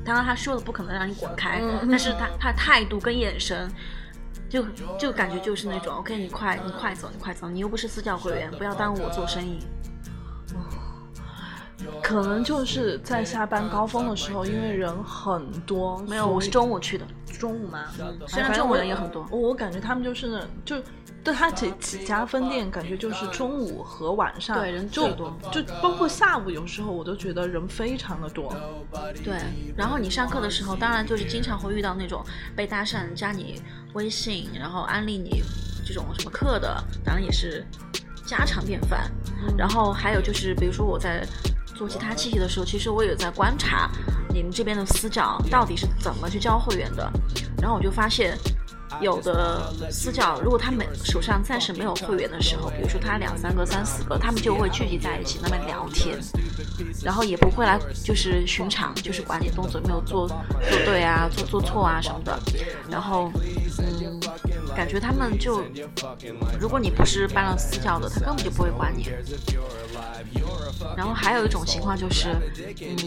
[0.04, 3.72] 当然他说了不可能让你滚开，嗯但是他他的态度跟眼神。
[4.52, 4.66] 就
[5.00, 9.60] 就感觉就是那种，OK，你快你快走，你快走，你又不是私教会员，不要耽误我做生意。
[12.04, 17.06] 可能就是在下班高峰的时候，因为人很多，没有，我是中午去的，
[17.40, 17.86] 中午嘛，
[18.28, 20.84] 虽然中午人也很多我我感觉他们就是那就。
[21.24, 28.52] 对他几几家分店，感觉就是中午和晚上，对人就最多就包括下午，有时候我都觉得人非常的多。
[29.24, 29.40] 对，
[29.78, 33.62] 然后你上课的时候，当然就是经常会遇到那种被搭讪加你
[33.94, 35.44] 微信，然后安利你
[35.86, 37.64] 这种什么课的，当然也是
[38.26, 39.12] 家常便饭。
[39.56, 41.24] 然后还有就是，比如说我在
[41.76, 43.92] 做其他器械的时候，其实我有在观察
[44.34, 47.08] 你们这边的私教到底是怎么去教会员的，
[47.62, 48.36] 然后我就发现。
[49.00, 56.20] 有的私教，如果他们手上暂时没有会员的时候，比如说他两三个、三四个，他们就会聚集在一起，那么聊天，
[57.04, 60.38] 然后也不会来就是巡场，就是管理动作没有做做
[60.86, 62.38] 对啊，做做错啊什么的。
[62.90, 63.32] 然后，
[63.80, 64.20] 嗯，
[64.76, 65.64] 感觉他们就，
[66.60, 69.10] 如果你不是办了私教的，他根本就不会管你。
[70.98, 72.36] 然后还有一种情况就是，
[72.82, 72.98] 嗯，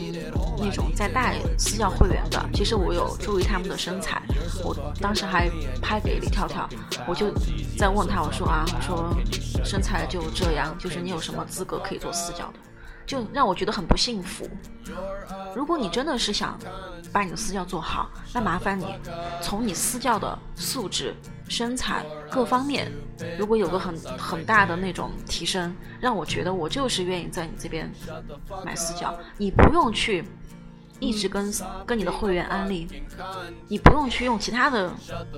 [0.58, 4.22] 那种在带私教会员的，其实我有注意他们的身材，
[4.62, 5.50] 我当时还
[5.82, 6.68] 拍给李跳跳，
[7.06, 7.32] 我就
[7.76, 9.16] 在问他，我说啊，我说
[9.64, 12.58] 身材就这样，就是你有什么资格可以做私教的？
[13.06, 14.48] 就让我觉得很不幸福。
[15.54, 16.58] 如果你真的是想
[17.12, 18.86] 把你的私教做好，那麻烦你
[19.40, 21.14] 从你私教的素质、
[21.48, 22.90] 身材各方面，
[23.38, 27.90] 如果有个很很大的那种提升，让我觉得我就是愿意在你这边
[28.64, 30.24] 买私教，你不用去
[30.98, 31.52] 一直跟
[31.86, 32.88] 跟你的会员安利，
[33.68, 34.92] 你不用去用其他的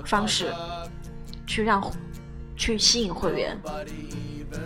[0.05, 0.51] 方式
[1.45, 1.81] 去让
[2.55, 3.57] 去吸引会员，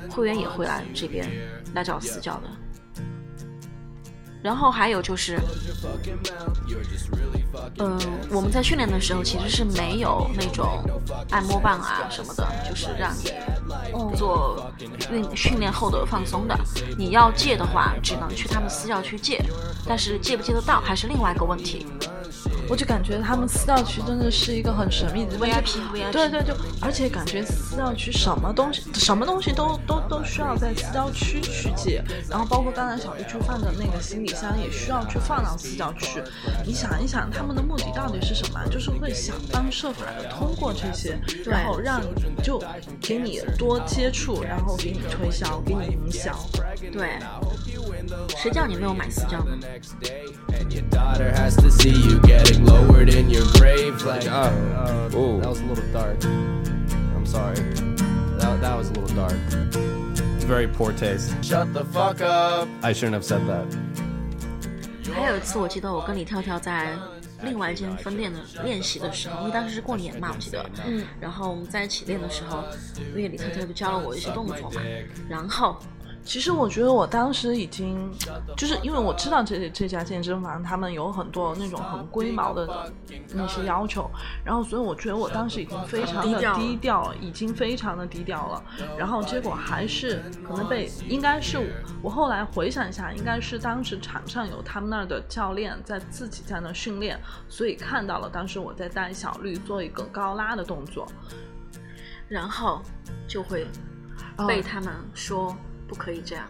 [0.09, 1.29] 会员也会来这边
[1.73, 2.49] 来找私教的。
[4.43, 5.39] 然后还有就是，
[7.77, 7.99] 嗯、
[8.31, 10.83] 我们在训练的时候其实是没有那种
[11.29, 13.31] 按摩棒啊什么的，就是让你
[14.17, 14.71] 做
[15.11, 16.59] 运训练后的放松的。
[16.97, 19.45] 你要借的话，只能去他们私教去借，
[19.85, 21.85] 但是借不借得到还是另外一个问题。
[22.71, 25.37] 我就感觉他们私教区真的是一个很神秘的
[26.09, 36.23] 对对，就而且感觉私教区什么东西什么东西都都都需要在私教区去借，然后包括刚才小绿去放的那个行李箱也需要去放到私教区。
[36.65, 38.65] 你想一想，他们的目的到底是什么？
[38.71, 42.07] 就是会想方设法的通过这些，然后让你
[42.41, 42.57] 就
[43.01, 46.33] 给你多接触，然后给你推销，给你营销。
[46.89, 47.19] 对，
[48.37, 49.57] 谁叫你没有买私教呢？
[52.60, 54.50] And your daughter has to see you getting lowered in your grave like Ah,
[54.84, 55.40] uh, ooh.
[55.40, 56.18] that was a little dark
[57.16, 57.56] i'm sorry
[58.38, 59.38] that, that was a little dark
[60.46, 61.34] Very poor taste.
[61.42, 63.66] shut the fuck up I shouldn't have said that.
[65.12, 66.94] 还有一次，我记得我跟李跳跳在
[67.42, 72.62] 另外一间分店的练习的时候，因为当时是过年嘛，我记得，嗯，然后我们在一起练的时候，
[73.16, 74.80] 因为李跳跳就教了我一些动作嘛，
[75.28, 75.76] 然后
[76.23, 78.11] 其实我觉得我当时已经，
[78.55, 82.91] 就是因为我知道这这家健身房他们有很多那种很龟毛的
[83.33, 84.09] 那些要求，
[84.45, 88.63] 然后所以我觉得我当时已经非常的低调已经非常的低调了。
[88.97, 101.07] 然后结果还是可能被，应该是我后来回想一下，应该是当时场上有他们那儿的教练在自己在那训练，所以看到了当时我在带小绿做一个高拉的动作，
[102.27, 102.81] 然后
[103.27, 103.65] 就会
[104.37, 105.55] 哦被他们说
[105.91, 106.45] 不可以这样。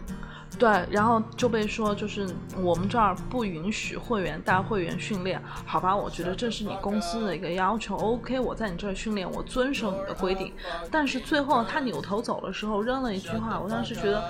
[0.56, 2.28] 对，然后就被说就是
[2.58, 5.96] 我们这儿不允许会员带会员训练，好吧？
[5.96, 10.52] 我觉得这是你公司的一个要求，OK，我在你这儿训练，我遵守你的规定。
[10.92, 14.22] 但是最后他扭头走的时候扔了一句话，我当时觉得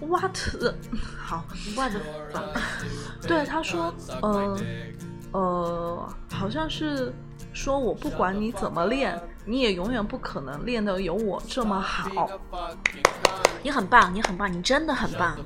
[0.00, 0.38] ，what？
[1.18, 1.92] 好，what？，
[3.26, 3.92] 对，他说，
[4.22, 4.58] 呃，
[5.32, 7.12] 呃，好像是
[7.52, 12.30] 说我不管你怎么练，你也永远不可能练得有我这么好。
[13.66, 15.36] 你很棒，你很棒，你真的很棒。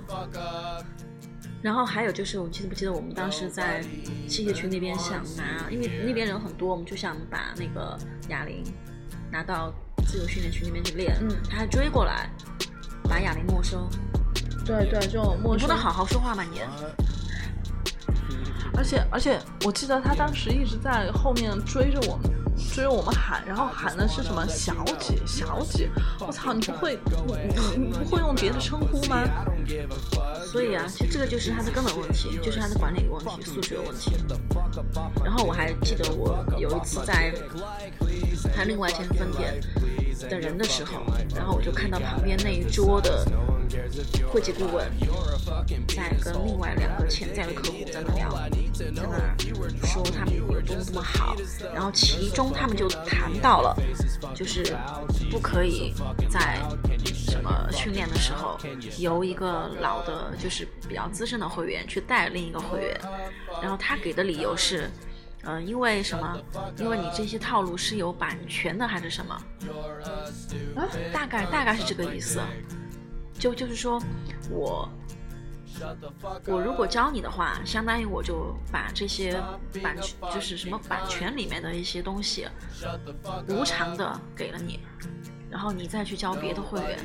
[1.62, 3.80] 然后还有就是，我记得不记得我们当时在
[4.28, 8.62] 器械区那边想拿，因为那边人很多，我们就想把那个哑铃
[9.33, 9.72] 拿到
[10.06, 11.16] 自由训练群那边去练。
[11.22, 12.28] 嗯他还追过来，
[13.04, 13.88] 把哑铃没收。
[14.66, 16.61] 对对，就没收你不能好好说话吗你？
[18.76, 22.30] 而且而且，我记得他当时一直在后面追着我们，
[22.75, 25.90] 追我们喊，然后喊的是什么“小姐，小姐”。
[26.20, 29.23] 我操，你不会，你你你不会用别的称呼吗？
[30.46, 34.12] 所以啊，其实这个就是他的根本问题，就是他的管理问题、素质问题。
[35.25, 37.33] 然后我还记得我有一次在
[38.55, 39.61] 他另外一间分店
[40.28, 41.02] 等人的时候，
[41.35, 43.24] 然后我就看到旁边那一桌的
[44.33, 44.90] 会计顾问
[45.88, 48.30] 在跟另外两个潜在的客户在那聊，
[48.72, 49.02] 在那
[49.87, 51.37] 说他们有多么多么好，
[51.74, 53.76] 然后其中他们就谈到了，
[54.35, 54.76] 就是
[55.30, 55.94] 不可以
[56.28, 56.61] 在
[57.04, 58.59] 什么训练的时候
[58.98, 63.00] 由一个老的，就是比较资深的会员去带另一个会员，
[63.62, 64.90] 然后他给的理由是。
[65.42, 66.38] 呃，因为什么？
[66.79, 69.35] 因为你这些套路是有版权的，还是什么？
[70.76, 72.40] 啊，大概大概是这个意思。
[73.38, 73.98] 就就是说，
[74.50, 74.87] 我
[76.46, 79.42] 我如果教你的话，相当于我就把这些
[79.83, 82.46] 版权，就是什么版权里面的一些东西，
[83.48, 84.81] 无偿的给了你，
[85.50, 86.98] 然后你再去交别的会员。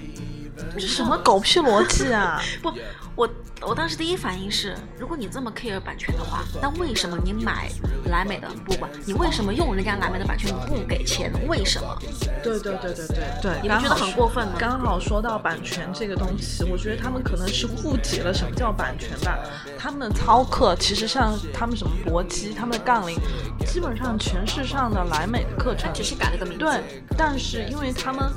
[0.73, 2.41] 这什么狗屁逻辑啊！
[2.63, 2.71] 不，
[3.13, 3.29] 我
[3.60, 7.69] 我当时第一反应是，如果你这么 care 版权的话，那为什么你买
[8.05, 11.29] 莱美的不管，你为什么用人家莱美的版权你不给钱？
[11.49, 11.97] 为什么？
[12.41, 14.53] 对对对对对对，你们觉得很过分吗？
[14.58, 19.38] 刚好说到版权这个东西，我觉得他们可能是误解了什么叫版权吧。
[19.77, 23.19] 他们的操课其实像他们什么搏击、他们的杠铃，
[23.65, 26.63] 基本上全是上的莱美的课程，只是改了个名字。
[26.63, 26.82] 对，
[27.17, 28.32] 但是因为他们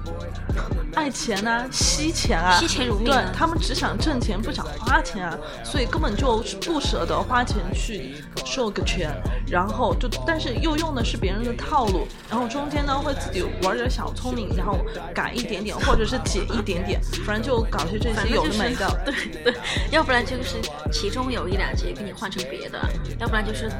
[0.94, 9.10] 爱钱啊、惜钱啊，惜钱如命他们只想挣钱，不想花钱啊，所以根本就不舍得花钱去授个权，
[9.46, 14.78] 然后就但是又用的是别人的套路，然后中间呢会自己玩点小聪明，然后
[15.14, 18.88] 改一点点，或者是减一点点，反正就搞些这些有的没的。
[19.04, 19.14] 对
[19.44, 19.54] 对，
[19.90, 20.56] 要不然就是
[20.90, 22.80] 其中有一两节给你换成别的，
[23.18, 23.70] 要不然就是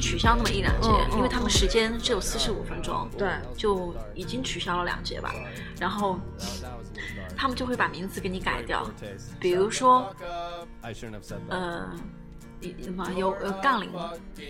[0.00, 0.72] 取消那么一两
[1.12, 3.28] 因为他们时间只有四十五分钟，对。
[3.56, 5.32] 就已经取消了两节吧，
[5.78, 6.18] 然后
[7.36, 8.88] 他们就会把名字给你改掉，
[9.40, 10.14] 比如说
[12.94, 13.90] 么有呃杠铃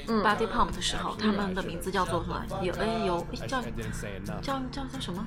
[0.07, 0.23] 嗯。
[0.23, 2.45] Body pump 的时候，他们的名字叫做什么？
[2.63, 3.63] 有哎有叫
[4.43, 5.27] 叫叫叫什么？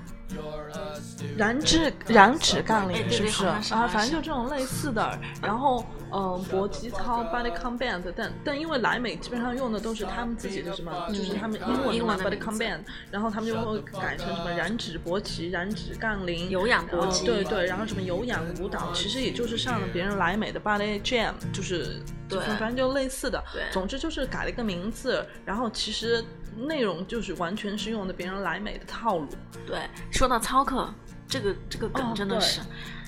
[1.37, 3.45] 燃脂燃脂杠哎铃是不是？
[3.45, 5.17] 啊，反正就这种类似的。
[5.41, 23.41] 然后，嗯，搏击操 body combat，但但因为莱美基本上用的都是他们自己的什么，就是他们英文英文的 body combat，然后他们就会改成什么燃脂搏击、燃脂杠铃、有氧搏击对对，然后什么有氧舞蹈，其实也就是上了别人莱美的 body jam，就是对反正就类似的。
[23.71, 26.23] 总之就是改了一个名字，然后其实
[26.57, 29.27] 内容就是完全是用的别人莱美的套路。
[29.65, 29.79] 对，
[30.11, 30.89] 说到操课，
[31.27, 32.61] 这个这个梗真的是、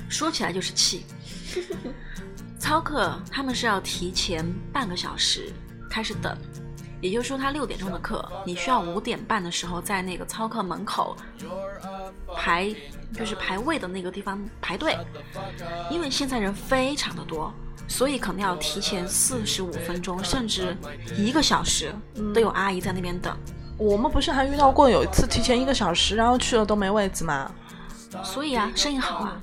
[0.08, 1.06] 说起来就是气。
[2.60, 5.52] 操课他们是要提前半个小时
[5.90, 6.38] 开始等，
[7.02, 11.18] 也就是说他六点钟的课，你需要五点半的时候在那个操课门口
[12.36, 12.76] 排，
[13.14, 14.98] 就是排位的那个地方排队，
[15.90, 17.52] 因为现在人非常的多。
[17.90, 20.78] 所以可能要提前四十五分钟，甚至
[21.18, 21.94] 一个小时，
[22.34, 23.36] 都有阿姨在那边等。
[23.78, 27.52] 我们不是还遇到过有一次提前一个小时，然后去了都没位子吗？
[28.24, 29.42] 所以啊，生意好啊。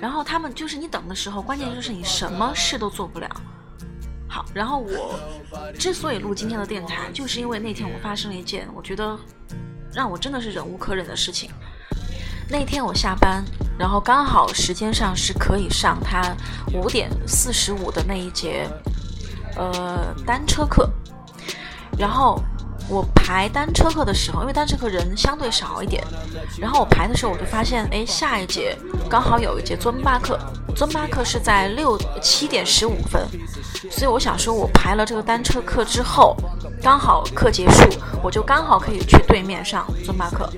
[0.00, 3.30] 然后他们就是你等的时候，关键就是你什么事都做不了。
[4.28, 5.18] 好，然后我
[5.78, 9.16] 之所以录今天的电台，就是因为那天我发生了一件我觉得
[9.92, 11.50] 让我真的是忍无可忍的事情。
[12.48, 13.44] 那天我下班，
[13.76, 16.22] 然后刚好时间上是可以上他
[16.72, 18.68] 五点四十五的那一节，
[19.56, 20.88] 呃，单车课。
[21.98, 22.40] 然后
[22.88, 26.04] 我排单车课的时候，因为单车课人相对少一点，
[26.58, 28.78] 然后我排的时候我就发现，哎，下一节
[29.10, 30.38] 刚好有一节尊巴课，
[30.76, 33.26] 尊巴课是在六七点十五分，
[33.90, 36.36] 所以我想说，我排了这个单车课之后，
[36.80, 37.88] 刚好课结束，
[38.22, 40.48] 我就刚好可以去对面上尊巴课。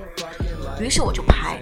[0.80, 1.60] 于是我就排，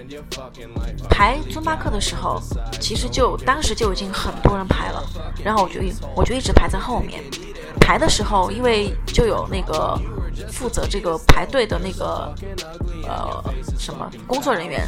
[1.09, 2.41] 排尊巴课的时候，
[2.79, 5.03] 其实就当时就已经很多人排了，
[5.43, 7.23] 然后我就一我就一直排在后面。
[7.79, 9.97] 排的时候，因为就有那个
[10.51, 12.33] 负责这个排队的那个
[13.07, 13.43] 呃
[13.79, 14.87] 什么工作人员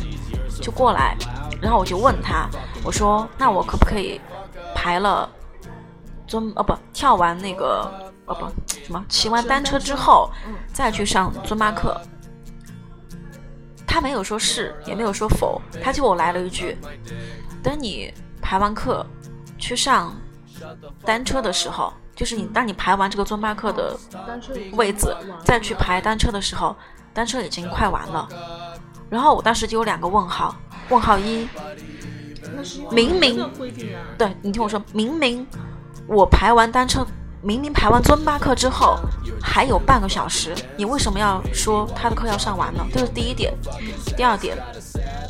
[0.62, 1.16] 就过来，
[1.62, 2.50] 然后我就问他，
[2.84, 4.20] 我说那我可不可以
[4.76, 5.30] 排了
[6.28, 7.90] 尊哦不跳完那个
[8.26, 8.46] 哦不
[8.84, 10.30] 什么骑完单车之后
[10.74, 12.00] 再去上尊巴课？
[13.92, 16.78] 他没有说是，也没有说否，他就给我来了一句：
[17.64, 19.04] 等你排完课
[19.58, 20.16] 去上
[21.04, 23.98] 单车的时候，就是你当你排完这个尊巴课的
[24.74, 26.76] 位子，再去排单车的时候，
[27.16, 28.30] 单车已经快完了。
[29.10, 30.56] 然后我当时就有两个问号，
[30.90, 31.50] 问号一，
[32.92, 33.44] 明明
[34.20, 35.46] 对你听我说，明明
[36.06, 37.04] 我排完单车，
[37.42, 39.00] 明明排完尊巴课之后
[39.42, 42.86] 还有半个小时，你为什么要说他的课要上完呢？
[42.92, 43.54] 这是第一点。
[44.18, 44.58] 第二点，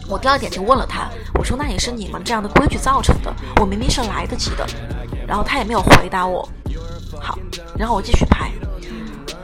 [0.08, 4.66] 我第二点就问了他，我说那也是你们这样的规矩造成的，我明明是来得及的。
[5.28, 6.48] 然后他也没有回答我。
[7.22, 7.38] 好，
[7.78, 8.52] 然后我继续排，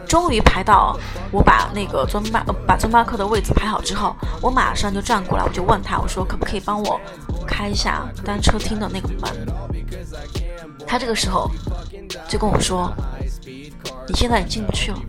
[0.07, 0.97] 终于排到
[1.31, 6.99] 我把那个尊巴、呃、把尊巴课的位置排好之后，我马上就转过来，我就问他，我说可不可以帮我
[7.45, 9.31] 开一下单车厅的那个门？
[10.87, 11.49] 他这个时候
[12.27, 12.93] 就跟我说
[14.07, 14.99] ：“你现在已经进不去了。”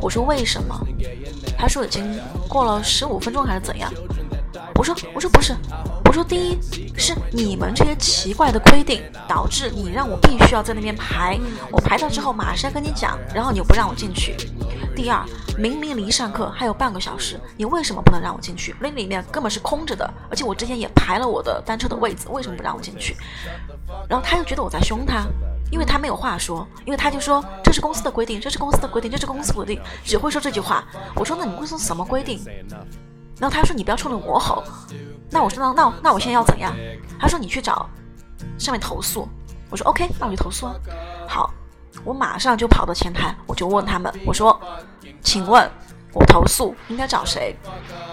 [0.00, 0.78] 我说：“为什么？”
[1.58, 3.92] 他说：“已经过了十五分钟还是怎样？”
[4.76, 5.56] 我说：“我说不是，
[6.04, 6.58] 我说第一
[6.98, 11.38] 是你们这些奇怪的规定导致你让我必须要在那边排，
[11.70, 14.36] 我排到之后马上跟你讲，然后你又不让我进去。
[14.94, 15.24] 第二，
[15.58, 18.74] 明明离上课还有半个小时，你为什么不能让我进去？
[18.80, 23.16] 那里面根本是空着的，而且我之前也排了我的单车的位子，为什么不让我进去？
[24.08, 25.26] 然后他又觉得我在凶他。
[25.68, 30.86] 因为他没有话说，因为他就说这是公司的规定，这是公司的规定，这是公司规定，只会说这句话。
[31.16, 32.40] 我说那你公司什么规定？
[33.40, 34.62] 然后他说你不要冲着我吼。
[35.28, 36.72] 那我说那那那我现在要怎样？
[37.18, 37.90] 他说你去找
[38.56, 39.28] 上面投诉。
[39.68, 40.74] 我说 OK，那我就投诉啊。
[41.26, 41.52] 好，
[42.04, 44.58] 我马上就跑到前台，我就问他们，我说，
[45.20, 45.68] 请问
[46.12, 47.56] 我投诉应该找谁？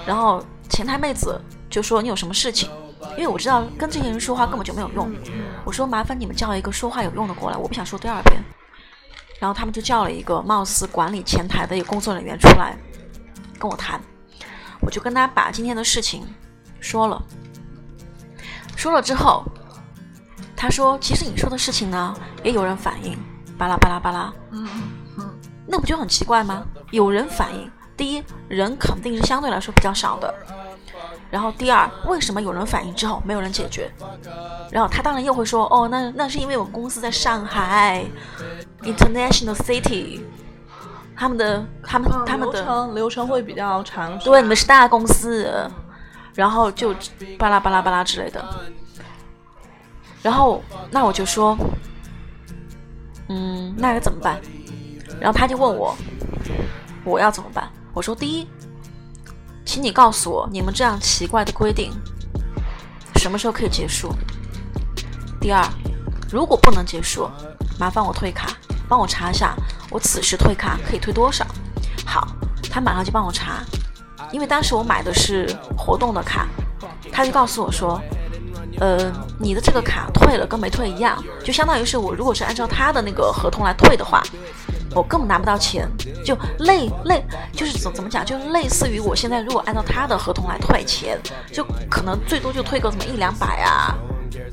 [0.07, 2.67] 然后前台妹子就说你有什么事情？
[3.11, 5.13] 因为我知道跟这些人说话根本就没有用。
[5.65, 8.41] 我说麻烦你们叫一个说话有用的过来，我不想说第二遍。
[9.39, 12.77] 然后他们就叫了一个貌似管理前台的一个工作人员出来
[13.59, 13.99] 跟我谈，
[14.79, 16.25] 我就跟他把今天的事情
[16.79, 17.21] 说了。
[18.75, 19.43] 说了之后，
[20.55, 23.17] 他说：“其实你说的事情呢，也有人反映，
[23.57, 24.67] 巴拉巴拉巴拉。”嗯
[25.17, 25.29] 嗯，
[25.67, 26.65] 那不就很奇怪吗？
[26.91, 30.33] 有人反映，第一，人肯定是相对来说比较少的。
[31.33, 33.91] 然后第二，为什么有人反映之后没有人解决？
[34.69, 38.05] 然后他当然又会说，哦，那那是因为我们公司在上海
[38.83, 40.21] ，international city，
[41.15, 45.67] 他们的他们他们流的程流程会比较长，对，你们是大公司，
[46.35, 46.93] 然后就
[47.39, 48.45] 巴拉巴拉巴拉之类的。
[50.21, 51.57] 然后那我就说，
[53.29, 54.39] 嗯，那该怎么办？
[55.19, 55.97] 然后他就问我，
[57.03, 57.67] 我要怎么办？
[57.91, 58.47] 我说第一，
[59.73, 61.91] 请你告诉我你们这样奇怪的规定
[63.15, 64.13] 什么时候可以结束？
[65.41, 65.67] 第二，
[66.31, 67.27] 如果不能结束，
[67.79, 68.55] 麻烦我退卡，
[68.87, 69.55] 帮我查一下
[69.89, 71.43] 我此时退卡可以退多少。
[72.05, 72.27] 好，
[72.69, 73.63] 他马上就帮我查，
[74.31, 76.47] 因为当时我买的是活动的卡，
[77.11, 77.99] 他就告诉我说，
[78.79, 84.21] 呃，你的这个卡退了跟没退一样，就相当于是我如果是按照他的那个合同来退的话，
[84.95, 85.87] 我根本拿不到钱，
[86.23, 91.19] 就类类就是怎怎么讲，就类似于我现在如果按照他的合同来退钱，
[91.51, 93.95] 就可能最多就退个什么一两百啊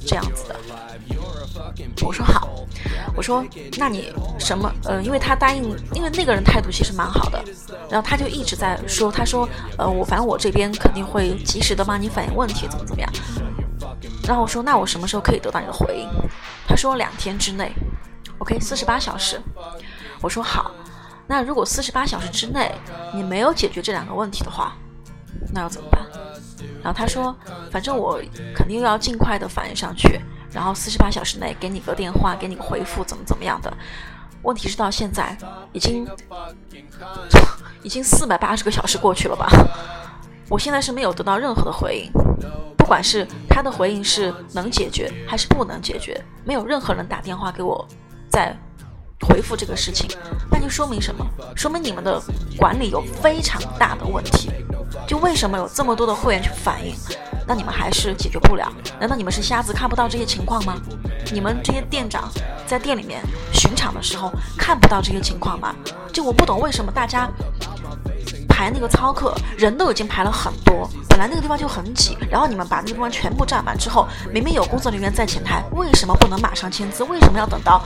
[0.06, 0.56] 这样子的。
[2.02, 2.48] 我说好，
[3.14, 3.44] 我说
[3.78, 5.62] 那你什么呃，因为他答应，
[5.92, 7.42] 因为那个人态度其实蛮好的，
[7.88, 13.10] 然后他就一直在说，他说呃我反正我这边肯定会及时的帮你反映问题，怎么怎么样。
[14.26, 16.08] 然后我说那我什么时候可以得到你的回应？
[16.66, 17.72] 他说两天之内
[18.38, 19.40] ，OK，四十八小时。
[20.22, 20.70] 我说好，
[21.26, 22.72] 那如果四十八小时之内
[23.14, 24.74] 你没有解决这两个问题的话，
[25.52, 26.04] 那要怎么办？
[26.82, 27.34] 然后他说，
[27.70, 28.20] 反正我
[28.54, 33.72] 肯定要尽快的反映上去，然后四十八小时内给你个电话，给你个回复，怎么怎么样的。
[34.42, 35.36] 问题是到现在
[35.72, 36.06] 已经
[37.82, 39.46] 已经四百八十个小时过去了吧？
[40.48, 42.12] 我现在是没有得到任何的回应，
[42.76, 47.86] 不管是他的回应是能解决还是不能解决，没有任何人打电话给我
[48.30, 48.56] 在
[49.20, 50.10] 回复这个事情，
[50.50, 51.24] 那就说明什么？
[51.54, 52.20] 说明你们的
[52.56, 54.50] 管理有非常大的问题。
[55.06, 56.94] 就为什么有这么多的会员去反映，
[57.46, 58.72] 那你们还是解决不了？
[58.98, 60.74] 难道你们是瞎子看不到这些情况吗？
[61.32, 62.28] 你们这些店长
[62.66, 63.20] 在店里面
[63.52, 65.74] 巡场的时候看不到这些情况吗？
[66.12, 67.28] 就我不懂为什么大家
[68.48, 77.04] 排那个操课人都已经排了很多，本来那个地方就很挤，然后你们把那个地方全部占满之后，明明有工作人员在前台，为什么不能马上签字？
[77.04, 77.82] 为什么要等到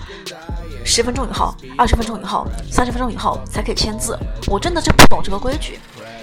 [0.85, 4.19] 十分钟以后、二十分钟以后、三十分钟以后才可以签字？
[4.49, 5.79] 我真的是不懂这个规矩。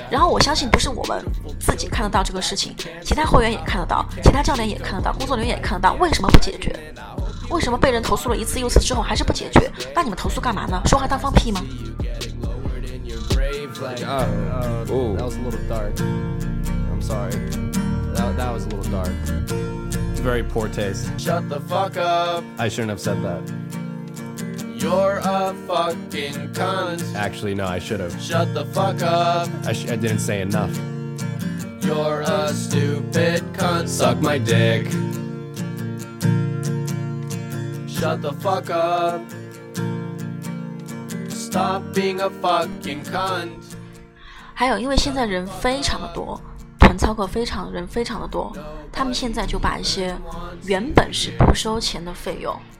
[0.09, 1.23] 然后我相信不是我们
[1.59, 5.93] 自己看得到这个事情，其他会员也看得到，其他教练也看得到，工作人员也看得到。
[5.95, 6.93] 为什么不解决？
[7.49, 9.71] 为什么被人投诉了一次又一次之后还是不解决？
[9.95, 10.81] 那你们投诉干嘛呢？
[10.85, 11.61] 说话当放屁吗？
[24.80, 27.14] You're a fucking cunt.
[27.14, 28.14] Actually, no, I should have.
[28.20, 29.48] Shut the fuck up.
[29.66, 30.76] I, sh- I didn't say enough.
[31.80, 33.88] You're a stupid cunt.
[33.88, 34.90] Suck my dick.
[37.88, 39.20] Shut the fuck up.
[41.28, 43.50] Stop being a fucking cunt.
[44.52, 46.40] 还有，因为现在人非常的多，
[46.78, 48.52] 团操课非常人非常的多，
[48.92, 50.16] 他们现在就把一些
[50.64, 52.54] 原本是不收钱的费用，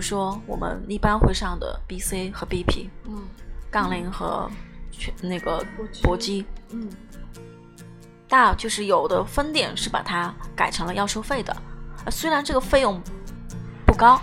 [0.00, 3.22] 如说我们一般会上的 BC 和 BP，嗯。
[3.70, 4.50] 杠铃和
[4.90, 5.64] 全那个
[6.02, 6.90] 搏击，嗯，
[8.28, 11.56] 大就是有的分店是把它改成了要收费的，
[12.04, 13.00] 呃虽然这个费用
[13.86, 14.20] 不高，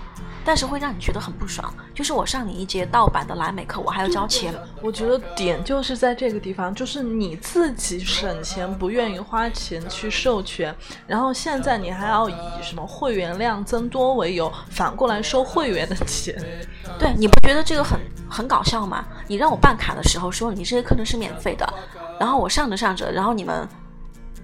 [0.47, 1.73] 但是会让你觉得很不爽。
[1.93, 4.53] 就是我上你一节盗版的莱美课，我还要交钱。
[4.81, 10.73] 我觉得点就是在这个地方，就是你自己省钱，不愿意花钱去授权，
[11.05, 16.33] 然后现在你还要以什么会员量增多为由，反过来收会员的钱。
[16.97, 19.05] 对，你不觉得这个很很搞笑吗？
[19.27, 21.67] 你让我办卡的时候说你这些课程是免费的，
[22.17, 23.67] 然后我上着上着，然后你们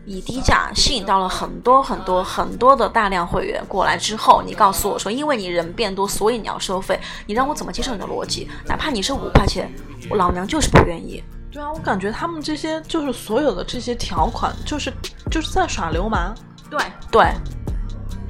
[0.06, 8.50] 以低价吸引到了很多很多很多的大量会员过来之后，你告诉我说，因为你人变多，所以你要收费，你让我怎么接受你的逻辑？
[8.66, 9.72] 哪怕你是五块钱，
[10.10, 11.24] 我老娘就是不愿意。
[11.52, 14.92] 对啊，我感觉他们这些就是所有的这些条款，就是
[15.32, 16.36] 就是在耍流氓。
[16.70, 16.80] 对
[17.12, 17.32] 对，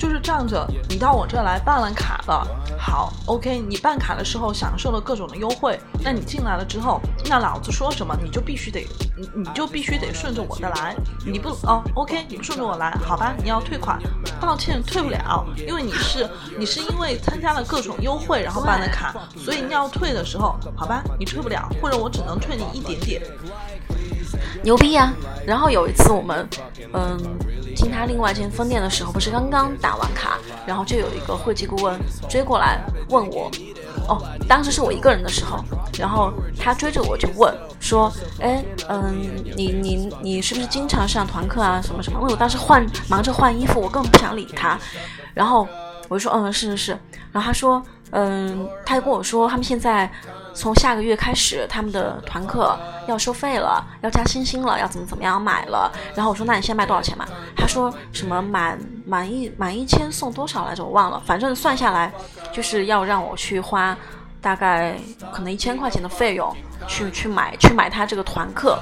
[0.03, 2.45] 就是仗着你到我这来办了卡了，
[2.77, 6.99] 好，OK，你办卡的时候享受了各种的优惠，那你进来了之后，
[7.29, 8.85] 那老子说什么你就必须得，
[9.15, 10.93] 你你就必须得顺着我的来，
[11.25, 13.97] 你不哦，OK，你不顺着我来，好吧，你要退款，
[14.41, 16.29] 抱歉，退不了，因为你是
[16.59, 23.21] 你是因为参加了各种优惠然后办的卡，所以你要退的时候，好吧，你退不了，或者我只能退你一点点，
[24.63, 25.13] 牛逼呀、
[25.45, 26.47] 然后有一次我们，
[26.93, 27.17] 嗯，
[27.75, 32.79] 进他另外一间分店的时候，不是刚刚打完卡，然后就有一个会计顾问追过来
[33.09, 33.51] 问我，
[34.07, 35.61] 哦，当时是我一个人的时候，
[35.99, 39.13] 然后他追着我就问说，哎，嗯，
[39.57, 41.81] 你你你是不是经常上团课啊？
[41.81, 42.19] 什么什么？
[42.21, 44.79] 因为我当时换忙着换衣服，我根本不想理他，
[45.33, 45.67] 然后
[46.07, 46.91] 我就说，嗯，是是是，
[47.33, 50.09] 然后他说，嗯，他就跟我说他们现在。
[50.53, 52.77] 从下个月开始，他们的团课
[53.07, 55.91] 要收费了，要加星星了，要怎么怎么样买了。
[56.15, 57.25] 然后我说，那你现在卖多少钱嘛？
[57.55, 60.83] 他说什么满满一满一千送多少来着？
[60.83, 62.11] 我忘了，反正算下来
[62.51, 63.97] 就是要让我去花
[64.41, 64.95] 大概
[65.31, 66.55] 可能一千块钱的费用
[66.87, 68.79] 去去买去买他这个团课。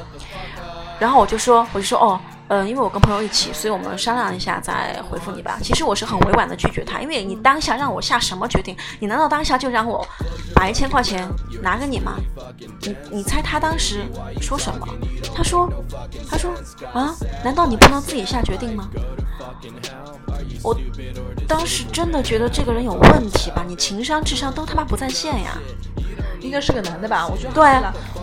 [0.99, 2.19] 然后我就说，我就说哦。
[2.51, 5.57] 嗯，因为我跟朋友一起，所以我们商量一下再回复你吧。
[5.63, 8.75] 其实我是很委婉的拒绝他，因为你当下让我下什么决定？
[8.99, 10.05] 你难道当下就让我
[10.53, 11.25] 把一千块钱
[11.61, 12.17] 拿给你吗？
[12.81, 14.05] 你你猜他当时
[14.41, 14.85] 说什么？
[15.33, 15.71] 他说，
[16.29, 16.51] 他说
[16.93, 18.89] 啊，难道你不能自己下决定吗？
[20.61, 20.77] 我
[21.47, 23.63] 当时真的觉得这个人有问题吧？
[23.65, 25.57] 你情商智商都他妈不在线呀！
[26.41, 27.27] 应该是个男的吧？
[27.27, 27.63] 我觉得对，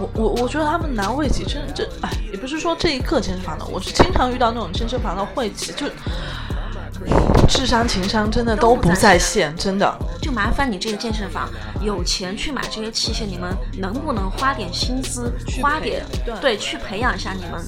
[0.01, 5.87] 我我我觉得他们男会籍真这哎，也不是说这一刻健身房的，我是经常遇到那种健身房的会籍，就
[7.49, 9.97] 智商情商真的都不在线，真的。
[10.21, 11.49] 就麻烦你这个健身房
[11.81, 16.05] 有钱去买这些器械，你们能不能花点心思，花点
[16.41, 17.65] 对去培养一下你们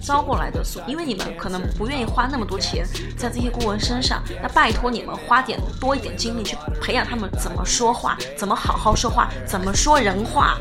[0.00, 10.58] 招过来的，因为你们可能不愿意花那么多钱在这些顾问身上，那拜托你们花点多一点精力去培养他们怎么说话，怎么好好说话，怎么说人话。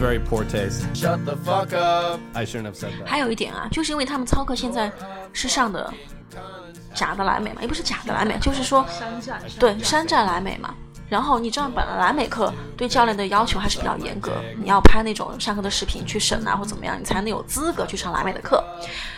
[0.00, 0.84] Very poor taste.
[0.94, 2.18] Shut the fuck up.
[2.32, 3.04] I shouldn't have said that.
[3.04, 4.90] 还有一点啊，就是因为他们操课现在
[5.34, 5.92] 是上的
[6.94, 10.74] 假的莱美嘛，也不是假的莱美，就是说山寨，对山寨莱美嘛。
[11.10, 18.64] 然后你知道，本来莱美课对教练的要求还是比较严格，你要拍那种上课的视频去审啊，或怎么样，你才能有资格去上莱美的课。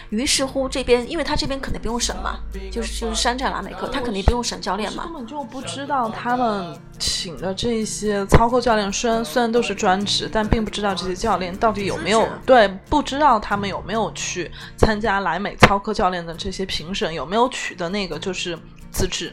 [0.08, 2.38] 于是乎，这边因为他这边肯定不用审嘛，
[2.70, 5.12] 就是就是山寨莱美课，他肯定不用审教练嘛根。
[5.12, 18.58] 本就不知道他们请的这些操课教练，虽然虽然都是专职，但并不知道这些教练到底有没有对，不知道他们有没有去参加莱美操课教练的这些评审，有没有取得那个就是
[18.90, 19.32] 资质。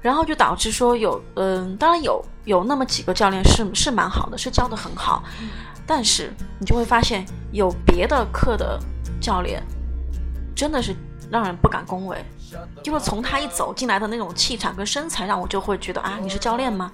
[0.00, 5.22] 然后就导致说有，嗯，当然有有那么几个教练是是蛮好的，是教的很好，
[5.86, 8.78] 但是你就会发现有别的课的
[9.20, 9.62] 教练
[10.54, 10.94] 真的是
[11.30, 12.24] 让人不敢恭维，
[12.82, 16.90] 就是从他一走进来的那种气场跟身材，让我就会觉得啊，你是教练吗？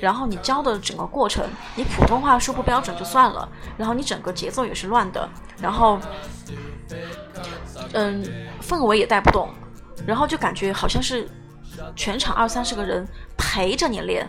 [0.00, 1.46] 然后你教的整个过程，
[1.76, 3.46] 你普通话说不标准就算了，
[3.76, 5.28] 然后你整个节奏也是乱的，
[5.60, 6.00] 然后，
[7.92, 8.24] 嗯，
[8.62, 9.50] 氛围也带不动，
[10.06, 11.28] 然后就感觉好像是
[11.94, 13.06] 全场二三十个人
[13.36, 14.28] 陪着你练，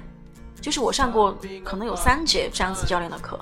[0.59, 3.39] 就是我上过可能有三节这样子教练的课，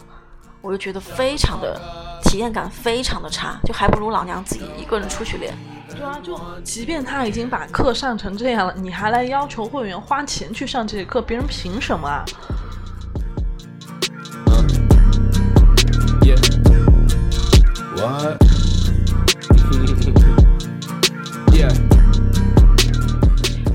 [0.62, 1.80] 我就觉得非常的
[2.24, 5.53] 体验感非常的差，就还不如老娘自己一个人出去练。
[5.89, 12.24] 对啊，就即便他已经把课上成这样了，你还来要求会员花钱去上这节课，别人凭什么啊
[17.97, 18.59] ？What?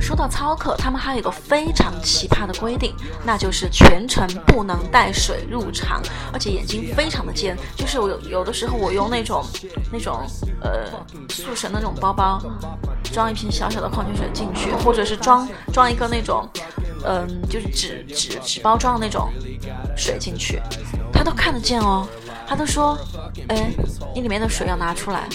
[0.05, 2.95] 说到操课，他们还有一个非常奇葩的规定，
[3.25, 7.57] 那就是全程不能带水入场，而且眼睛非常的尖。
[7.75, 9.43] 就是我有有的时候我用那种
[9.91, 10.21] 那种
[10.61, 10.91] 呃
[11.31, 12.39] 塑绳的那种包包，
[13.15, 16.47] 装一瓶小小的矿泉水进去，或者是装装一个那种
[17.07, 19.31] 嗯、就是纸纸纸包装的那种
[19.97, 20.61] 水进去，
[21.15, 22.07] 他都看得见哦。
[22.47, 22.99] 他都说，
[23.49, 23.71] 哎，
[24.15, 25.27] 你里面的水要拿出来。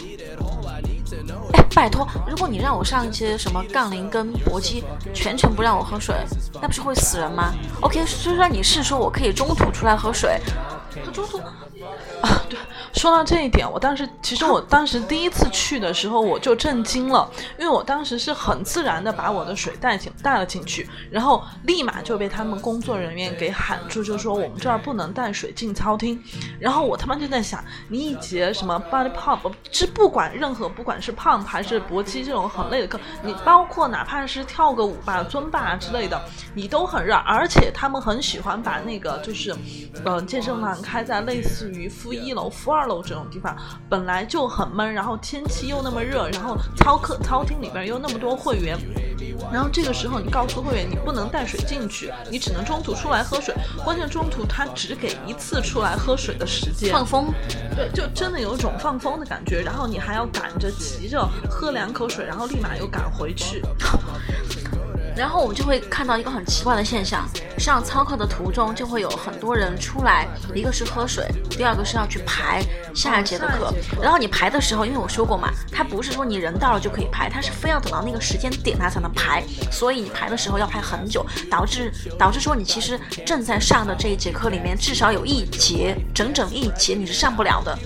[1.53, 4.83] 哎，拜托，如果你让我上一些什么杠铃跟搏击，
[5.13, 6.15] 全程不让我喝水，
[6.61, 10.39] 那不是会死人吗？OK，虽然你是说我可以中途出来喝水，
[11.03, 11.37] 可中途
[12.21, 12.57] 啊，对，
[12.93, 26.21] 说到这一点，我当时其实我当时第一次去的时候我就震惊了，因为我当时是很自然的把我的水带进带了进去，然后立马就被他们工作人员给喊住，就说我们这儿不能带水进操厅。
[26.59, 36.19] 然后我他妈就在想，你一节什么 body pump，是不管任何不管是 pump 还是搏击这种很累的课，你包括哪怕是跳个舞吧、尊吧之类的，
[36.53, 39.55] 你都很热，而且他们很喜欢把那个就是，
[40.03, 43.55] 呃，健身房开在类似于负一楼、负二楼这种地方，
[43.89, 48.77] 本来就很闷，然后天气又那么热，然后操课操厅里边又那么多会员。
[49.51, 53.55] 然后这个时候，你告诉会员你不能带水进去，你只能中途出来喝水。
[53.83, 57.33] 关键中途他只给一次出来喝水的时间，放风。
[57.75, 59.61] 对，就真的有一种放风的感觉。
[59.61, 63.63] 然后你还要赶着急着喝两口水，然后立马又赶回去。
[65.15, 72.63] 然后我们就会看到一个很奇怪的现象：上操课的途中就会有很多人出来，一个是喝水，第二个是要去排
[72.95, 73.73] 下一节的课。
[74.01, 87.77] 然后你排的时候，因为我说过嘛，他不是说你人到了就可以排，他是非要等到那个时间点他才能排，所以你排的时候要排很久，导致导致说你其实正在上的这一节课里面，至少有一节整整一节你是上不了的。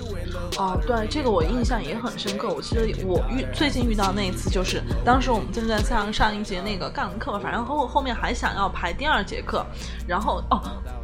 [0.58, 2.48] 哦，对，这个我印象也很深刻。
[2.48, 9.64] 我记得我遇最近遇到那一次，就是当时我们正在上上一节那个杠课，反正后后面还想要排第二节课，
[10.06, 10.60] 然后哦。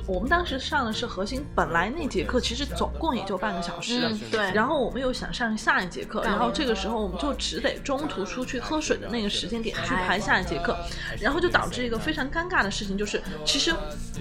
[0.07, 10.77] 我们当时上的是核心，本来那节课其实总共也就半个小时，嗯对然后我们又想上下一节课，然后这个时候我们就只得中途出去喝水的那个时间点去排排下一节课，
[11.21, 13.73] 然后就导致一个非常尴尬的事情，就是其实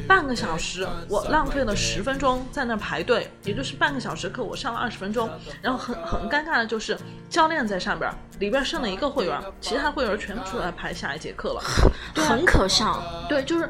[0.08, 5.19] 半个小时我浪费了十分钟在那排队，也就是半个小时课我上了二十分钟，
[5.62, 6.96] 然后很很尴尬的就是
[7.30, 11.62] 教练在上边儿，里边剩了一个会员，其他会员全部出来排下一节课了，
[12.14, 13.02] 对啊很可笑。
[13.28, 13.70] 对，就是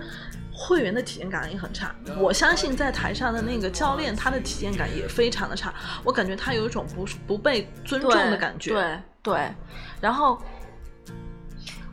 [0.52, 1.95] 会员的体验感也很差。
[2.18, 5.74] 我相信在台上的那个教练，他的体验感也非常的差。
[6.04, 8.72] 我感觉他有一种不不被尊重的感觉。
[8.72, 9.54] 对对，
[10.02, 10.41] 然后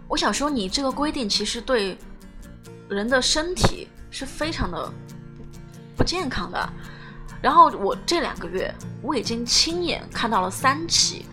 [0.09, 1.97] 我想说，你这个规定其实对
[2.89, 4.91] 人的身体是非常的
[5.97, 6.69] 不健康的。
[7.43, 8.73] 然后我这两个月，
[9.03, 11.27] 我已经亲眼看到了三起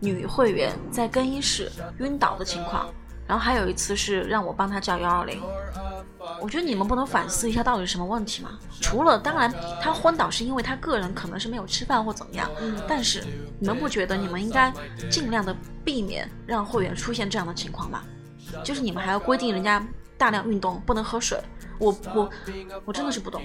[0.00, 2.88] 女会员在更衣室晕倒的情况，
[3.26, 5.40] 然后还有一次是让我帮她叫幺二零。
[6.40, 8.50] 我觉得你们不能反思一下到底是什么问题吗？
[8.80, 13.24] 除了当然，她昏倒是因为她个人可能是没有吃饭或怎么样，嗯但是
[13.58, 14.72] 你们不觉得你们应该
[15.10, 18.02] 尽量的避免让会员出现这样的情况吗？
[18.62, 19.84] 就是你们还要规定人家
[20.18, 21.40] 大量运动，不能喝水。
[21.78, 22.28] 我我
[22.84, 23.40] 我真的是不懂。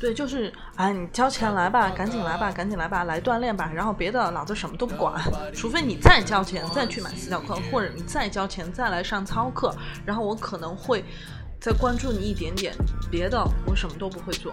[0.00, 5.22] 对，就是哎，你交钱来吧，赶紧来吧，赶紧来吧，来锻炼吧，然后别的老子什么都不管，
[5.54, 9.72] 除非你再交钱再去买私教课，或者你再交钱再来上操课，
[10.04, 11.04] 然后我可能会
[11.60, 12.74] 再关注你一点点，
[13.08, 14.52] 别的我什么都不会做。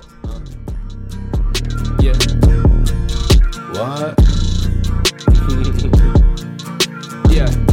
[1.97, 2.13] Yeah.
[3.73, 4.13] What?
[7.29, 7.68] yeah.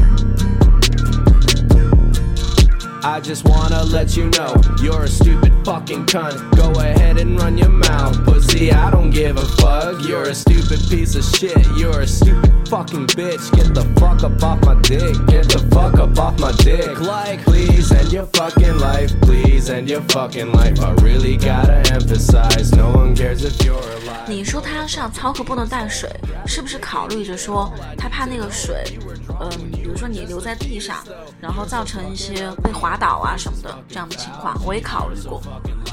[3.05, 6.37] I just wanna let you know you're a stupid fucking cunt.
[6.55, 8.71] Go ahead and run your mouth, pussy.
[8.71, 10.05] I don't give a fuck.
[10.07, 11.65] You're a stupid piece of shit.
[11.77, 13.51] You're a stupid fucking bitch.
[13.55, 15.15] Get the fuck up off my dick.
[15.27, 16.99] Get the fuck up off my dick.
[16.99, 19.11] Like, please end your fucking life.
[19.21, 20.79] Please end your fucking life.
[20.81, 24.27] I really gotta emphasize no one cares if you're alive.
[24.27, 26.09] 你说他上操课不能带水，
[26.45, 28.97] 是不是考虑着说他怕那个水，
[29.39, 30.97] 嗯，比如说你留在地上，
[31.41, 35.40] 然后造成一些被滑 倒啊什么的这样的情况，我也考虑过，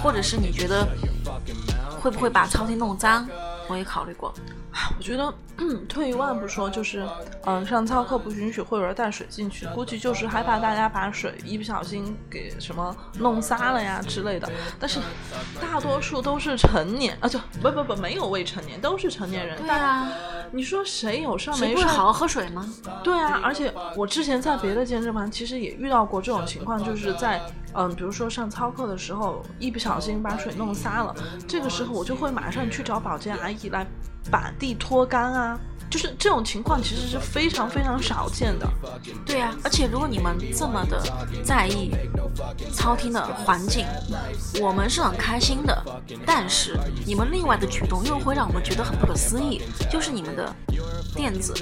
[0.01, 0.87] 或者是你觉得
[1.99, 3.27] 会不会把操厅弄脏，
[3.67, 4.33] 我也考虑过。
[4.97, 7.07] 我觉得，嗯，退一万步说，就是，
[7.45, 14.51] 嗯、上操课不允许会员带水进去，估计就是害怕大家把水一不小心给什么弄撒了呀之类的。
[14.79, 14.99] 但是，
[15.61, 19.57] 大多数都是成年，啊，就不不不，没有未成年，都是成年人。
[19.61, 20.11] 对啊，
[20.51, 21.75] 你说谁有上没上？
[21.75, 22.67] 谁会好好喝水吗？
[23.03, 27.39] 对啊，而且我之前在别的健身房其实也遇到过这种情况，就是在
[27.75, 31.15] 嗯，比如说上操课的时候，一不小心把水弄撒了，
[31.47, 33.85] 这个时候我就会马上去找保洁阿姨来
[34.31, 35.59] 把地拖干啊。
[35.89, 38.67] 就是这种情况其实是非常非常少见的。
[39.27, 40.99] 对啊，而且如果你们这么的
[41.43, 41.91] 在意
[42.73, 43.85] 操厅的环境，
[44.59, 45.85] 我们是很开心的。
[46.25, 50.51] 但是你们另外的举动又会让我们觉得很不可思议，就是你们的
[51.13, 51.53] 垫子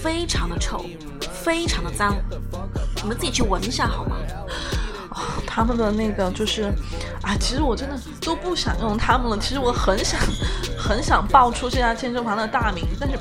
[0.00, 0.86] 非常的臭，
[1.30, 2.16] 非常的脏，
[3.02, 4.16] 你们自己去闻一下好吗？
[5.46, 6.64] 他们的那个就是，
[7.22, 9.38] 啊，其实我真的都不想用他们了。
[9.38, 10.20] 其实我很想，
[10.76, 13.16] 很想报出这家健身房的大名，但是，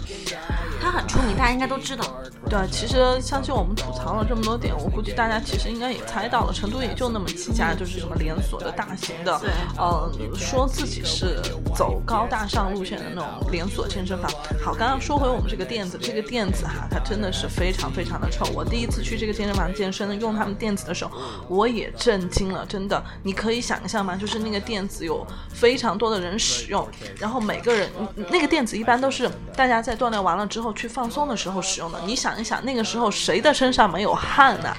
[0.84, 2.04] 它很出名，大家应该都知道。
[2.50, 11.42] 对，其实相信我们吐槽了这么多点，我估计大家其实应该也猜到了，成都也就那么几家，就是什么连锁的大型的，对呃，说自己是
[11.74, 14.30] 走高大上路线的那种连锁健身房。
[14.62, 18.46] 好，刚刚说回我们这个垫子，这个垫子哈，它真的是非常非常的臭。
[18.54, 21.18] 我第一次去这个健身房健身，用他们垫子的时候，
[21.48, 24.18] 我也震惊了，真的，你可以想象吗？
[24.18, 26.86] 就是那个垫子有非常多的人使用，
[27.18, 32.00] 然后每个人嗯那个垫子一般都是大家在锻炼完了之后去放松的时候使用的。
[32.06, 34.76] 你想一想，那个时候谁的身上没有汗呐、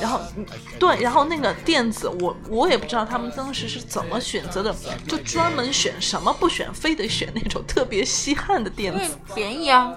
[0.00, 0.20] 然后
[0.78, 4.74] 对，然后那个垫子，我我也不知道他们当时是怎么选择的，
[5.06, 9.18] 就专门选什么不选，非得选那种特别吸汗的垫子。
[9.34, 9.92] 便宜啊，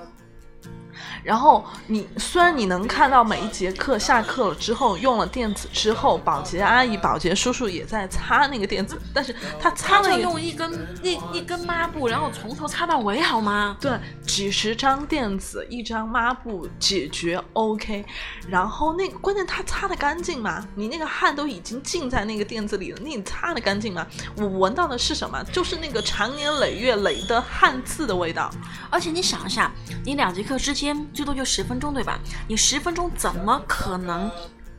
[1.24, 10.72] 然后你虽然你能看到每一节课下课了之后用了垫子之后，保洁阿姨、保洁叔叔也在擦那个垫子，但是他擦了也用一根
[11.04, 13.78] 一一根抹布，然后从头擦到尾好吗？
[13.80, 13.92] 对，
[14.26, 18.06] 几十张垫子，一张抹布解决 OK。
[18.48, 20.66] 然后那个关键他擦的干净吗？
[20.76, 24.06] 你那个汗都已经浸在那个垫子里了，那你擦的干净吗？
[24.36, 25.44] 我闻到的是什么？
[25.52, 28.50] 就是那个长年累月累的汗渍的味道。
[28.90, 29.72] 而且你想一下，
[30.06, 32.20] 你两节课之间最多就十分钟，对吧？
[32.48, 34.30] 你十分钟怎么可能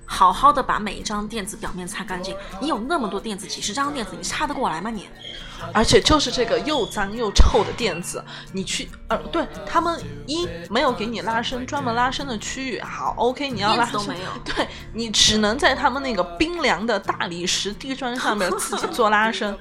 [0.07, 2.35] 好好的把每一张垫子表面擦干净。
[2.61, 5.09] 你有那么多垫子，几十张垫子，你擦得过来吗你？
[5.73, 19.59] 而且就是这个又脏又臭的垫子，你去呃，对他们一没有给你拉伸专门拉伸的区域，好，OK，你要拉伸都没有对你只能在他们那个冰凉的大理石地砖上面 自己做拉伸，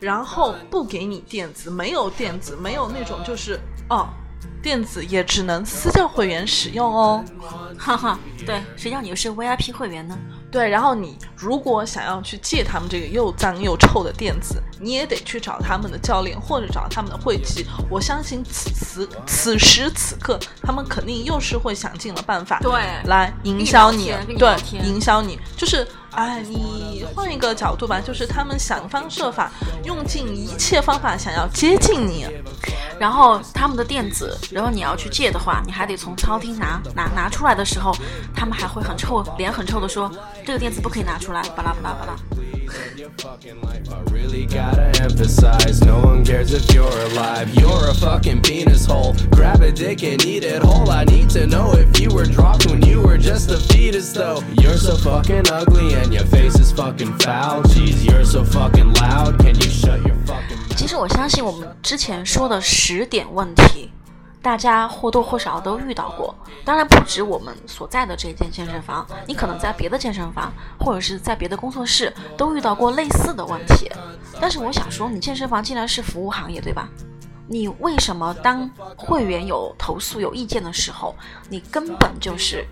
[0.00, 3.58] 然后不给你垫子，没有垫子，没有那种就是
[3.88, 4.06] 哦。
[4.62, 7.24] 垫子也只能私教会员使用哦。
[7.78, 10.18] 哈哈，对，谁叫你是 VIP 会员呢？
[10.50, 17.66] 对，然后你如果想要去借他们这个又脏又臭的垫子，你也得去找他们的教练或者找他们的会籍。
[17.90, 22.72] 我相信此时此时此刻，他们肯定又是会想尽了办法，对
[23.04, 25.86] 来营销你对营销你，就是
[26.18, 29.52] 哎，你换一个角度吧，就是他们想方设法，
[29.84, 32.26] 用尽一切方法想要接近你。
[32.98, 37.94] 然后他们的垫子，然后你要去借的话，你还得从操厅拿拿拿出来的时候，
[38.34, 40.10] 他们还会很臭，脸很臭的说
[40.44, 42.16] 这个垫子不可以拿出来，巴拉巴拉巴拉。
[56.08, 57.62] and your face is fucking foul.
[57.64, 59.38] Jeez, you're so fucking loud.
[59.38, 60.76] Can you shut your fucking mouth?
[60.76, 63.90] 其实我相信我们之前说的十点问题，
[64.40, 66.34] 大家或多或少都遇到过。
[66.64, 70.50] 当然不止我们所在的这间健身房，你可能在别的健身房
[70.80, 73.90] 或者是在别的工作室都遇到过类似的问题。
[74.40, 76.88] 但是我想说，你健身房既然是服务行业，对吧？
[77.50, 81.14] 你为什么当会员有投诉、有意见的时候，
[81.48, 82.66] 你根本就是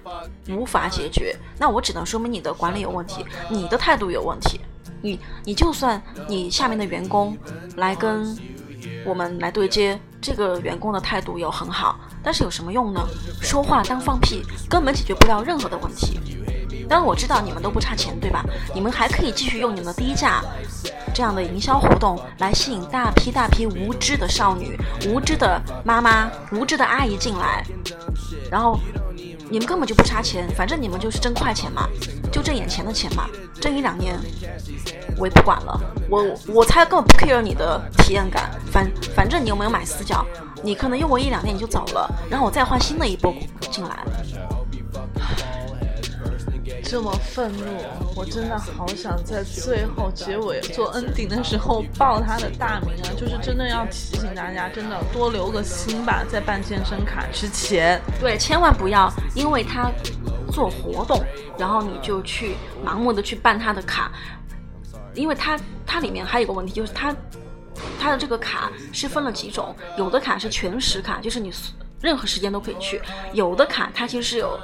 [0.50, 1.34] 无法解决？
[1.58, 4.60] 那我只能说明你的管理有问题，你的态度有问题。
[5.00, 7.36] 你你就算你下面的员工
[7.76, 8.36] 来跟
[9.04, 13.00] 我们来对接，这个员工的态度又很好，但是有什么用呢？
[13.40, 16.20] 说话当放屁，根本解决不了任何的问题。
[16.88, 18.44] 当然我知道你们都不差钱，对吧？
[18.74, 20.42] 你们还可以继续用你们的低价
[21.14, 24.78] 这样的营销活动来吸引大批大批无知的少女、
[25.08, 27.64] 无知的妈妈、无知的阿姨进来，
[28.50, 28.78] 然后
[29.48, 31.88] 你们根本就不差钱，反正你们就是挣快钱嘛，
[32.30, 33.28] 就挣眼前的钱嘛，
[33.60, 34.18] 挣一两年
[35.16, 35.80] 我也不管了，
[36.10, 40.24] 我我才根本不 care 你的体验感，反反正你有没有买私教，
[40.62, 43.34] 你可能用过一两年你就走了，然后我再换新的一波
[43.70, 44.04] 进来。
[46.88, 47.64] 这么愤怒，
[48.14, 53.10] 我真的好想在最后结尾做 ending 的时候报他的大名啊！
[53.18, 58.00] 就是真的要提醒大家，真的多留个心吧，在办健身卡之前。
[58.20, 59.90] 对，千万不要因为他
[60.52, 61.20] 做活动，
[61.58, 64.12] 然后你就去盲目的去办他的卡，
[65.12, 67.12] 因为它它里面还有一个问题，就是它
[67.98, 71.52] 它的这个卡是分了几种，有的卡是全时卡，就是你
[72.00, 73.00] 任何时间都可以去；
[73.32, 74.56] 有的卡它其实是有。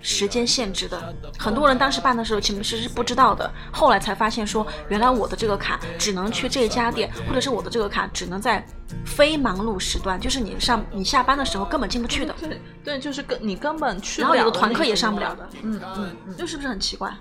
[0.00, 8.64] 时间限制的，很多人当时办的时候其实是不知道的，后来才发现说，原来我的这个卡只能去这家店，或者是我的这个卡只能在
[9.04, 12.34] 非忙碌时段，就是你上你下班的时候根本进不去的。
[12.40, 17.12] 对对，就是根你根本去然不了的后有的团课也上不了的，嗯嗯嗯，这是不是很奇怪？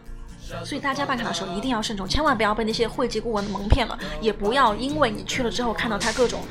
[0.66, 6.42] 所以大家办卡的时候一定要慎重，千万不要被那些会籍顾问蒙骗了，也不要因为你去了之后看到他各种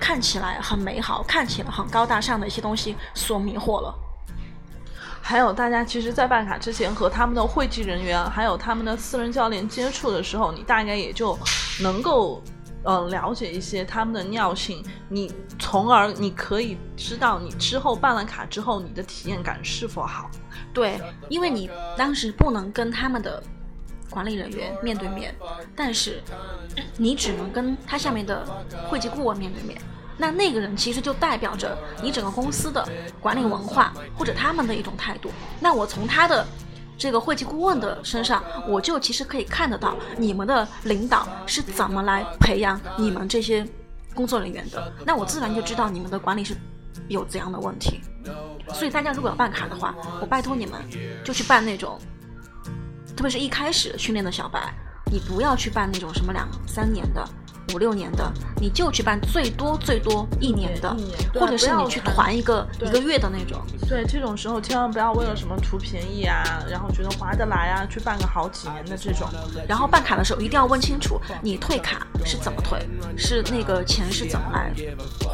[0.00, 3.94] 看起来很美好、看起来很高大上的一些东西所迷惑了。
[5.26, 11.36] 还有大家其实，在办卡之前和他们的会籍人员，还有他们的私人教练接触的时候，你大概也就
[11.80, 12.42] 能够。
[12.86, 20.30] 嗯，了解一些他们的尿性，你从而你可以知道你之后办了卡之后，你的体验感是否好。
[20.70, 21.00] 对，
[21.30, 23.42] 因为你当时不能跟他们的
[24.10, 25.34] 管理人员面对面，
[25.74, 26.22] 但是
[26.98, 28.46] 你只能跟他下面的
[28.86, 29.80] 会籍顾问面对面。
[30.16, 32.86] 那那个人其实就代表着你整个公司的
[33.20, 35.30] 管理文化或者他们的一种态度。
[35.60, 36.46] 那我从他的
[36.96, 43.66] 这个会籍顾问的身上，我就其实可以看得到你们的领导是怎么来培养你们这些
[44.14, 44.92] 工作人员的。
[45.04, 46.56] 那我自然就知道你们的管理是
[47.08, 48.00] 有怎样的问题。
[48.72, 50.80] 所以大家如果要办卡的话，我拜托你们
[51.24, 51.98] 就去办那种，
[53.16, 54.72] 特别是一开始训练的小白，
[55.12, 57.28] 你不要去办那种什么两三年的。
[57.72, 60.94] 五六年的，你就去办最多最多一年的，
[61.34, 63.60] 或者是你去团一个一个月的那种。
[63.88, 69.28] 对，这种时候千万不要为了什么图便宜啊，然后觉得划得来啊，去办个好几年的这种。
[69.68, 72.78] 然后办卡的时候一定要问清楚，你退卡是怎么退，
[73.16, 74.72] 是那个钱是怎么来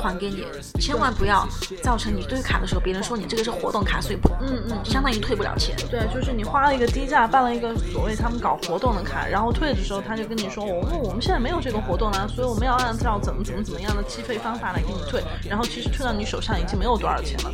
[0.03, 0.45] 还给你，
[0.81, 1.47] 千万不要
[1.83, 5.77] 造成你退卡的时候，别人说你这个是活动卡，所以不，嗯嗯相当于退不了钱。
[5.91, 17.51] 对，就是你花了一个低价办了一个所谓他们搞活动的卡，然后退的时候他就跟你说，我们我们现在没有这个活动了，所以我们要按照怎么怎么怎么样的计费方法来给你退，然后其实退到你手上已经没有多少钱了。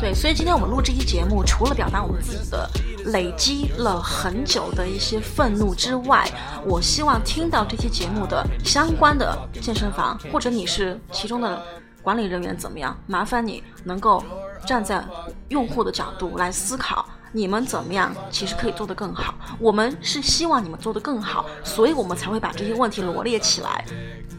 [0.00, 2.68] 对，所以今天我们录这期节目，除了表达我们自己的
[3.06, 6.28] 累积了很久的一些愤怒之外，
[6.66, 11.62] 我希望听到这期节目的相关的健身房，或者你是其中的
[12.02, 12.96] 管理人员怎么样？
[13.06, 14.22] 麻烦你能够
[14.66, 15.02] 站在
[15.48, 19.34] 用户的角度来思考，你们怎么样其实可以做得更好。
[19.58, 23.84] 我们是希望你们做得更好，所以我们才会把这些问题罗列起来，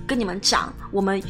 [0.08, 1.22] 跟你们讲我们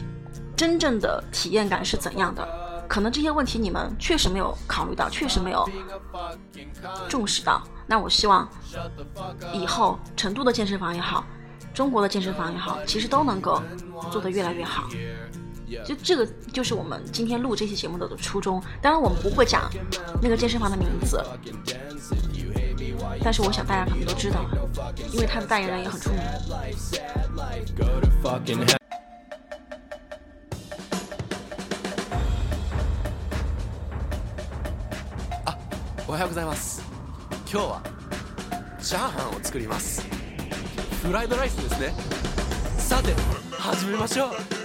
[0.56, 2.48] 真正的体验感是怎样的。
[2.88, 5.70] 可能这些问题你们确实没有考虑到，确实没有
[7.10, 7.62] 重视到。
[7.86, 8.48] 那我希望
[9.54, 11.26] 以后成都的健身房也好，
[11.74, 13.62] 中国的健身房也好，其实都能够
[14.10, 14.88] 做得越来越好。
[15.85, 18.63] 就这个就是我们今天录这期节目的初衷。
[18.81, 19.71] 当然我们不会讲
[20.21, 21.23] 那个健身房的名字，
[23.25, 24.45] 但是我想大家可能都知道，
[25.13, 26.21] 因为他的代言人也很出名。
[27.77, 28.77] Go to fucking hell.
[36.09, 36.83] おはようございます
[37.51, 37.83] 今日は
[38.79, 40.05] チャーハンを作ります
[41.03, 41.95] フライドライスですね
[42.77, 43.15] さて
[43.57, 44.56] 始めましょう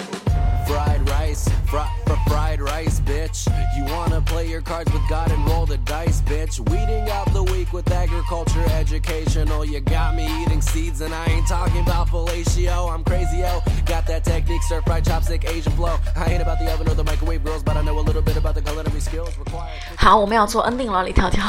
[0.67, 3.47] Fried rice, fr- fr- fried rice, bitch.
[3.77, 6.59] You wanna play your cards with God and roll the dice, bitch.
[6.69, 9.63] Weeding out the week with agriculture educational.
[9.63, 12.91] You got me eating seeds, and I ain't talking about fellatio.
[12.93, 13.61] I'm crazy, yo.
[13.85, 15.97] Got that technique, stir fried chopstick, Asian flow.
[16.15, 18.35] I ain't about the oven or the microwave girls, but I know a little bit
[18.35, 19.79] about the culinary skills required.
[19.97, 21.45] 好，我们要做 ending 了，李跳跳，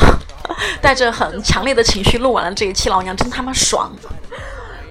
[0.81, 3.93] 带着很强烈的情绪录完了这一期，老娘真他妈爽！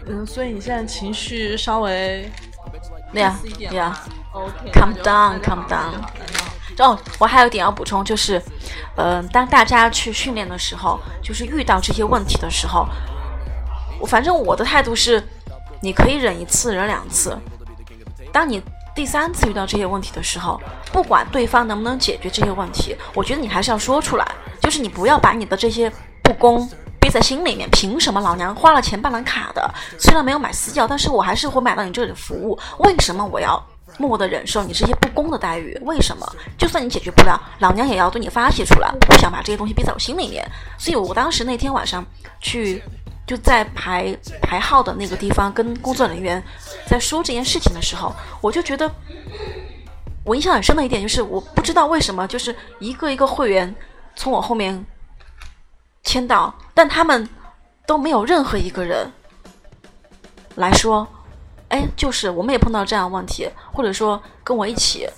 [0.06, 2.30] 嗯，所以你现在情绪稍微
[3.13, 3.99] 对呀对呀。
[4.33, 4.71] OK。
[4.73, 5.93] Calm down, calm down.
[6.79, 8.43] 哦，我还有一点要补充，就是，
[8.97, 12.89] 呃，当大家去训练的时候，就是遇到这些问题的时候，
[14.01, 15.23] 我反正我的态度是，
[15.83, 17.39] 你可以忍一次，忍两次。
[18.33, 18.63] 当你
[18.95, 20.59] 第三次遇到这些问题的时候，
[20.91, 24.27] 不管对方能不能解决这些问题，我觉得你还是要说出来，
[24.63, 25.93] 就是你不要把你的这些
[26.23, 26.69] 不公
[27.03, 27.69] 憋在心里面。
[27.71, 33.63] 凭什么老娘花了钱办了卡的，虽然没有买私教，但是我还是会买到你这里的服务，为什么我要？
[33.99, 36.27] 默默的忍受你这些不公的待遇，为什么？
[36.57, 40.51] 就算你解决不了，老娘也要对你发泄出来，我不想把这些东西憋在我心里面。
[40.79, 42.03] 所以我当时那天晚上
[42.41, 42.83] 去，
[43.27, 46.43] 就在排排号的那个地方，跟工作人员
[46.87, 48.91] 在说这件事情的时候，我就觉得，
[50.25, 53.75] 我印象很深的一点就是，我不知道为什么，就是一个一个会员
[54.17, 54.83] 从我后面
[56.03, 57.29] 签到，但他们
[57.87, 59.11] 都没有任何一个人
[60.57, 61.07] 来说。
[61.69, 65.09] 哎，就是我们也碰到这样的问题，或者说跟我一起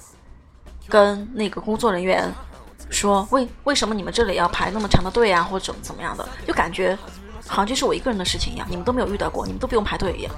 [0.88, 2.32] 跟那个工作人员
[2.90, 6.96] 说，为为什么你们这里要排那么长的队啊，或者怎么怎么样的，就感觉
[7.48, 10.32] 好像就是我一个人的事情一样，你们都没有遇到过，你们都不用排队一样。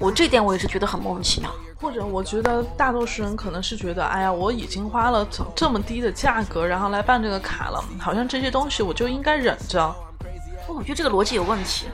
[0.00, 1.50] 我这点我也是觉得很莫名其妙。
[1.80, 9.94] 或者我觉得大多数人可能是觉得，哎呀，我已经花了这这么低的价格，然后来办这个卡了，好像这些东西我就应该忍着。
[10.66, 11.86] 我觉得这个逻辑有问题，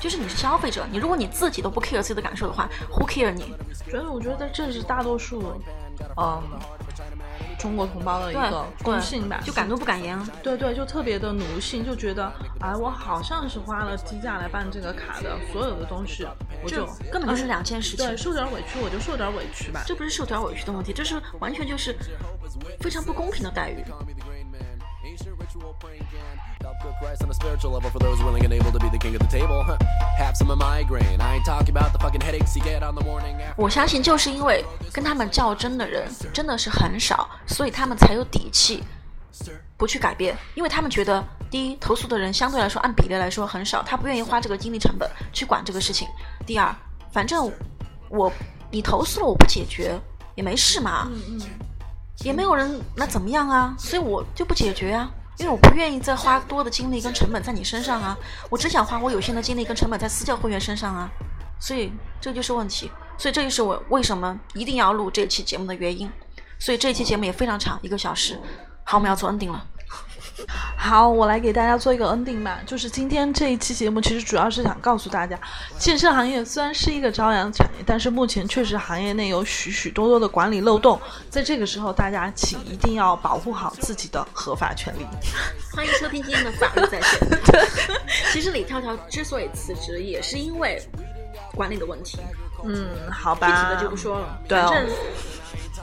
[0.00, 3.54] 就是你是消费者，你如果你自己都不 care 自己的感受的话，Who care 你？
[3.86, 5.42] 觉得我觉得这是大多数，
[6.16, 6.42] 嗯，
[7.58, 10.18] 中国同胞的一对个共性吧，就敢怒不敢言。
[10.42, 16.26] 对对，就特别的奴性，就觉得，哎，我好像是花了低价来办这个卡的，所有的东西
[16.62, 18.06] 我就根本就是两件事情。
[18.06, 19.82] 对，受点委屈我就受点委屈吧。
[19.86, 21.96] 这不是受点委屈的问题，这是完全就是
[22.80, 23.84] 非常不公平的待遇。
[27.02, 29.28] Rice on a spiritual level for those willing and able to be the king of the
[29.28, 29.64] table.
[30.16, 31.20] Have some of migraine.
[31.20, 33.54] I ain't talking about the fucking headaches you get on the morning after.
[33.56, 38.82] 我相信就是因为跟他们较真的人真的是很少，所以他们才有底气
[39.76, 46.08] 不去改变，因为他们觉得，第一，投诉的人相对来说按比例来说很少，他不愿意花这个精力成本去管这个事情；
[46.46, 46.74] 第二，
[47.12, 47.50] 反正
[48.08, 48.32] 我
[48.70, 49.98] 你投诉了我不解决
[50.36, 51.40] 也没事嘛，嗯嗯，
[52.24, 55.10] 也没有人那怎么样啊，所以我就不解决啊。
[55.38, 58.16] 因为我不愿意再花多的精力跟成本在你身上啊，
[58.50, 61.08] 我只想花我有限的精力跟成本在私教会员身上啊，
[61.60, 66.10] 所以这就是问题，所以这就是我为什么一定要录这期节目的原因。
[66.58, 68.36] 所以这期节目也非常长，一个小时。
[68.82, 69.64] 好，我们要做 ending 了。
[70.76, 72.60] 好，我来给大家做一个 ending 吧。
[72.66, 75.38] 就是今天这一期节目，其实主要是想告诉大家，
[75.78, 81.00] 健身行业虽然是一个朝阳产业，但是目前确实行业内有许许多多的管理漏洞。
[81.28, 85.06] 在这个时候，大家请一定要保护好自己的合法权利。
[85.74, 87.20] 欢迎收听今天的法律在线。
[88.32, 90.80] 其实李跳跳之所以辞职，也是因为
[91.54, 92.18] 管理的问题，
[92.64, 94.94] 嗯，好吧具体吧，的就不说了，对哦反正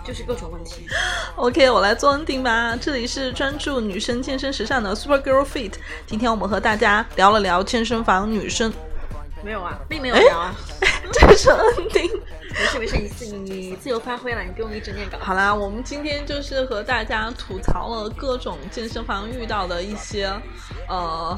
[0.05, 0.85] 就是各种问题。
[1.35, 2.77] OK，我来做 ending 吧。
[2.79, 5.73] 这里是专注女生健身时尚的 Super Girl Fit。
[6.05, 8.71] 今天我们和大家聊了聊健身房女生，
[9.45, 10.55] 没有啊，并没有聊啊。
[11.13, 12.19] 这是 ending。
[12.57, 15.19] 没事没事，你自你你自由发挥了，你不用一直念稿。
[15.19, 20.33] 好啦，我们今天就是和大家吐槽了各种健身房遇到的一些，
[20.87, 21.37] 呃，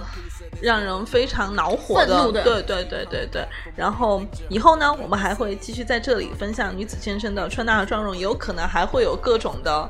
[0.61, 3.45] 让人非常恼火的对对对对对。
[3.75, 9.89] 然后以后呢，我们还会继续在这里分享女子健身的穿搭和妆容，有可能还会有各种的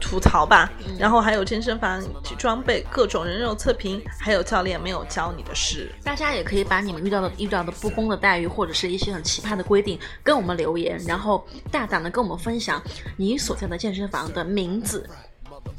[0.00, 0.70] 吐槽吧。
[0.98, 2.02] 然后还有健身房
[2.38, 5.90] 装备、各种人肉测评，还有教练没有教你的事。
[6.02, 12.82] 大家也可以把你们遇到的遇到的不公的待遇，或者是一些很奇葩的规定，跟我们留言，然后大胆的跟我们分享
[13.16, 15.08] 你所在的健身房的名字。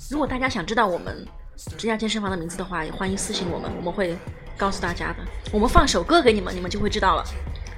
[0.09, 1.27] 如果大家想知道我们
[1.77, 4.17] 这家健身房的名字的话，也欢迎私信我们，我们会
[4.57, 5.17] 告诉大家的。
[5.51, 7.23] 我们放首歌给你们，你们就会知道了。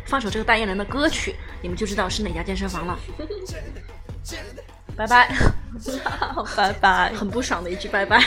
[0.06, 3.00] 放首这个代言人的歌曲，你们就知道是哪家健身房了。
[4.96, 5.30] 拜拜，
[6.56, 7.14] 拜拜。
[7.14, 8.22] 很不爽的一句拜拜。